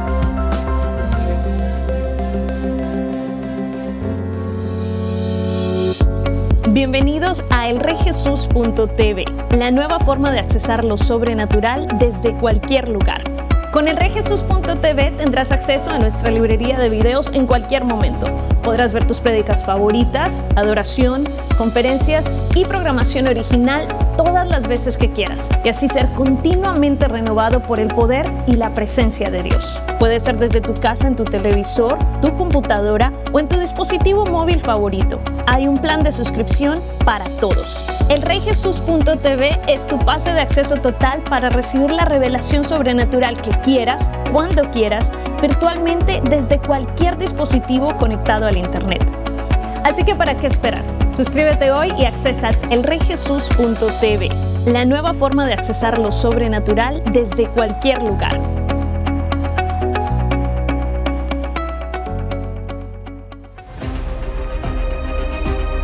Bienvenidos 6.73 7.43
a 7.49 7.67
elrejesus.tv, 7.67 9.25
la 9.57 9.71
nueva 9.71 9.99
forma 9.99 10.31
de 10.31 10.39
accesar 10.39 10.85
lo 10.85 10.97
sobrenatural 10.97 11.99
desde 11.99 12.33
cualquier 12.33 12.87
lugar. 12.87 13.40
Con 13.71 13.87
elrejesus.tv 13.87 15.11
tendrás 15.11 15.53
acceso 15.53 15.91
a 15.91 15.97
nuestra 15.97 16.29
librería 16.29 16.77
de 16.77 16.89
videos 16.89 17.31
en 17.33 17.47
cualquier 17.47 17.85
momento. 17.85 18.27
Podrás 18.63 18.91
ver 18.91 19.07
tus 19.07 19.21
prédicas 19.21 19.63
favoritas, 19.63 20.45
adoración, 20.57 21.23
conferencias 21.57 22.29
y 22.53 22.65
programación 22.65 23.27
original 23.27 23.87
todas 24.17 24.45
las 24.49 24.67
veces 24.67 24.97
que 24.97 25.09
quieras 25.09 25.49
y 25.63 25.69
así 25.69 25.87
ser 25.87 26.09
continuamente 26.09 27.07
renovado 27.07 27.61
por 27.61 27.79
el 27.79 27.87
poder 27.87 28.29
y 28.45 28.57
la 28.57 28.73
presencia 28.73 29.31
de 29.31 29.43
Dios. 29.43 29.81
Puede 29.99 30.19
ser 30.19 30.37
desde 30.37 30.59
tu 30.59 30.73
casa, 30.73 31.07
en 31.07 31.15
tu 31.15 31.23
televisor, 31.23 31.97
tu 32.21 32.33
computadora 32.33 33.13
o 33.31 33.39
en 33.39 33.47
tu 33.47 33.57
dispositivo 33.57 34.25
móvil 34.25 34.59
favorito. 34.59 35.21
Hay 35.47 35.65
un 35.67 35.77
plan 35.77 36.03
de 36.03 36.11
suscripción 36.11 36.77
para 37.05 37.23
todos. 37.39 38.00
Elreyjesus.tv 38.11 39.57
es 39.69 39.87
tu 39.87 39.97
pase 39.97 40.33
de 40.33 40.41
acceso 40.41 40.75
total 40.75 41.21
para 41.29 41.47
recibir 41.47 41.91
la 41.91 42.03
revelación 42.03 42.65
sobrenatural 42.65 43.41
que 43.41 43.51
quieras, 43.61 44.05
cuando 44.33 44.69
quieras, 44.69 45.13
virtualmente 45.41 46.21
desde 46.29 46.59
cualquier 46.59 47.17
dispositivo 47.17 47.95
conectado 47.95 48.47
al 48.47 48.57
Internet. 48.57 49.01
Así 49.85 50.03
que 50.03 50.13
¿para 50.13 50.35
qué 50.35 50.47
esperar? 50.47 50.83
Suscríbete 51.09 51.71
hoy 51.71 51.93
y 51.97 52.03
accesa 52.03 52.49
elreyjesus.tv, 52.69 54.29
la 54.65 54.83
nueva 54.83 55.13
forma 55.13 55.45
de 55.45 55.53
accesar 55.53 55.97
lo 55.97 56.11
sobrenatural 56.11 57.01
desde 57.13 57.47
cualquier 57.47 58.03
lugar. 58.03 58.41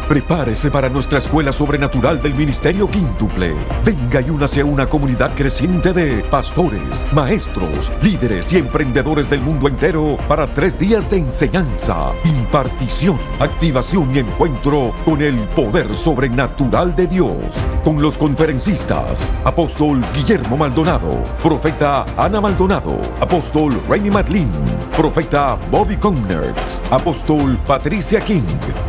Prepárese 0.08 0.72
para 0.72 0.88
nuestra 0.88 1.18
escuela 1.18 1.52
sobrenatural 1.52 2.22
del 2.22 2.34
Ministerio 2.34 2.90
Quíntuple. 2.90 3.54
Venga 3.84 4.22
y 4.22 4.30
únase 4.30 4.62
a 4.62 4.66
una 4.66 4.88
comunidad 4.88 5.36
creciente 5.36 5.92
de 5.92 6.24
pastores, 6.24 7.06
maestros, 7.12 7.92
líderes 8.02 8.54
y 8.54 8.58
emprendedores 8.58 9.30
del 9.30 9.42
mundo 9.42 9.68
entero 9.68 10.18
para 10.30 10.50
tres 10.50 10.80
días 10.80 11.10
de 11.10 11.18
enseñanza, 11.18 12.14
impartición, 12.24 13.20
activación 13.40 14.16
y 14.16 14.20
encuentro 14.20 14.94
con 15.04 15.22
el 15.22 15.38
poder 15.50 15.94
sobrenatural 15.94 16.96
de 16.96 17.08
Dios. 17.08 17.38
Con 17.84 18.02
los 18.02 18.18
conferencistas, 18.18 19.34
apóstol 19.44 20.02
Guillermo 20.14 20.56
Maldonado, 20.56 21.22
profeta 21.44 22.06
Ana 22.16 22.40
Maldonado, 22.40 22.98
apóstol 23.20 23.78
Rainy 23.90 24.10
Madlin, 24.10 24.50
profeta 24.96 25.60
Bobby 25.70 25.98
Connertz, 25.98 26.82
apóstol 26.92 27.60
Patricia 27.68 28.22
King, 28.22 28.42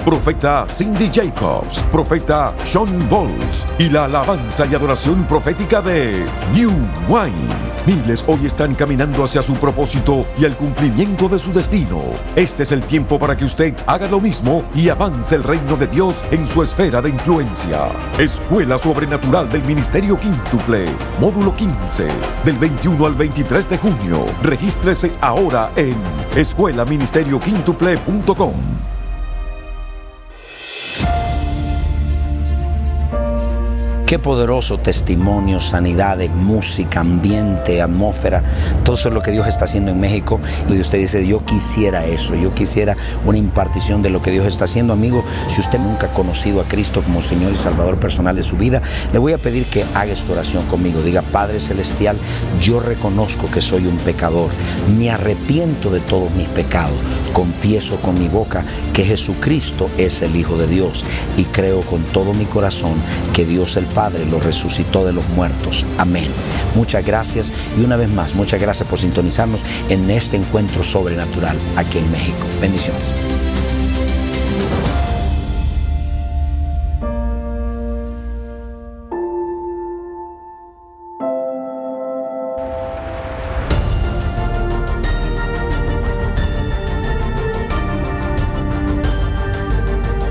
profeta 0.05 0.65
Cindy 0.69 1.08
Jacobs, 1.13 1.79
profeta 1.91 2.55
Sean 2.65 3.09
Bowles 3.09 3.67
y 3.79 3.89
la 3.89 4.05
alabanza 4.05 4.67
y 4.67 4.75
adoración 4.75 5.27
profética 5.27 5.81
de 5.81 6.27
New 6.55 6.71
Wine. 7.09 7.49
Miles 7.87 8.23
hoy 8.27 8.45
están 8.47 8.75
caminando 8.75 9.25
hacia 9.25 9.41
su 9.43 9.55
propósito 9.55 10.27
y 10.39 10.45
al 10.45 10.55
cumplimiento 10.57 11.29
de 11.29 11.39
su 11.39 11.53
destino. 11.53 12.03
Este 12.37 12.65
es 12.65 12.73
el 12.73 12.83
tiempo 12.83 13.19
para 13.19 13.35
que 13.37 13.47
usted 13.47 13.75
haga 13.87 14.09
lo 14.09 14.21
mismo 14.21 14.63
y 14.75 14.91
avance 14.91 15.35
el 15.35 15.43
reino 15.43 15.77
de 15.77 15.87
Dios 15.87 16.23
en 16.31 16.47
su 16.47 16.63
esfera 16.63 17.01
de 17.01 17.09
influencia. 17.11 17.89
Escuela 18.19 18.79
Sobrenatural 18.79 19.49
del 19.49 19.65
Ministerio 19.65 20.19
Quíntuple, 20.19 20.85
módulo 21.19 21.57
15, 21.57 22.09
del 22.45 22.59
21 22.59 23.07
al 23.07 23.15
23 23.15 23.71
de 23.71 23.79
junio. 23.79 24.27
Regístrese 24.43 25.11
ahora 25.21 25.71
en 25.77 25.97
escuelaministerioquíntuple.com. 26.37 28.98
Qué 34.09 34.19
poderoso 34.19 34.79
testimonio, 34.79 35.61
sanidades, 35.61 36.31
música, 36.31 37.01
ambiente, 37.01 37.83
atmósfera. 37.83 38.43
Todo 38.83 38.95
eso 38.95 39.09
es 39.09 39.15
lo 39.15 39.21
que 39.21 39.33
Dios 39.33 39.47
está 39.47 39.67
haciendo 39.67 39.91
en 39.91 40.01
México. 40.01 40.41
Y 40.67 40.81
usted 40.81 40.97
dice, 40.97 41.27
yo 41.27 41.45
quisiera 41.45 42.07
eso, 42.07 42.35
yo 42.35 42.55
quisiera 42.55 42.97
una 43.27 43.37
impartición 43.37 44.01
de 44.01 44.09
lo 44.09 44.23
que 44.23 44.31
Dios 44.31 44.47
está 44.47 44.65
haciendo. 44.65 44.95
Amigo, 44.95 45.23
si 45.49 45.61
usted 45.61 45.79
nunca 45.79 46.07
ha 46.07 46.15
conocido 46.15 46.63
a 46.63 46.65
Cristo 46.65 47.03
como 47.03 47.21
Señor 47.21 47.53
y 47.53 47.57
Salvador 47.57 47.99
personal 47.99 48.35
de 48.35 48.43
su 48.43 48.57
vida, 48.57 48.81
le 49.13 49.19
voy 49.19 49.35
a 49.35 49.39
pedir 49.39 49.67
que 49.67 49.85
haga 49.93 50.11
esta 50.11 50.33
oración 50.33 50.65
conmigo. 50.69 51.03
Diga, 51.03 51.21
Padre 51.21 51.61
Celestial, 51.61 52.17
yo 52.63 52.81
reconozco 52.81 53.51
que 53.51 53.61
soy 53.61 53.85
un 53.85 53.99
pecador. 53.99 54.49
Me 54.99 55.11
arrepiento 55.11 55.91
de 55.91 56.01
todos 56.01 56.31
mis 56.31 56.49
pecados. 56.49 56.97
Confieso 57.35 57.97
con 57.97 58.19
mi 58.19 58.29
boca 58.29 58.65
que 58.95 59.05
Jesucristo 59.05 59.91
es 59.99 60.23
el 60.23 60.35
Hijo 60.35 60.57
de 60.57 60.67
Dios. 60.67 61.05
Y 61.37 61.45
creo 61.45 61.83
con 61.83 62.03
todo 62.05 62.33
mi 62.33 62.47
corazón 62.47 62.95
que 63.35 63.45
Dios 63.45 63.77
el 63.77 63.85
Padre 63.85 63.98
lo 64.31 64.39
resucitó 64.39 65.05
de 65.05 65.13
los 65.13 65.29
muertos. 65.31 65.85
Amén. 65.99 66.29
Muchas 66.75 67.05
gracias 67.05 67.53
y 67.77 67.85
una 67.85 67.97
vez 67.97 68.09
más, 68.11 68.35
muchas 68.35 68.61
gracias 68.61 68.89
por 68.89 68.99
sintonizarnos 68.99 69.65
en 69.89 70.09
este 70.11 70.37
encuentro 70.37 70.83
sobrenatural 70.83 71.57
aquí 71.77 71.99
en 71.99 72.11
México. 72.13 72.47
Bendiciones. 72.61 73.28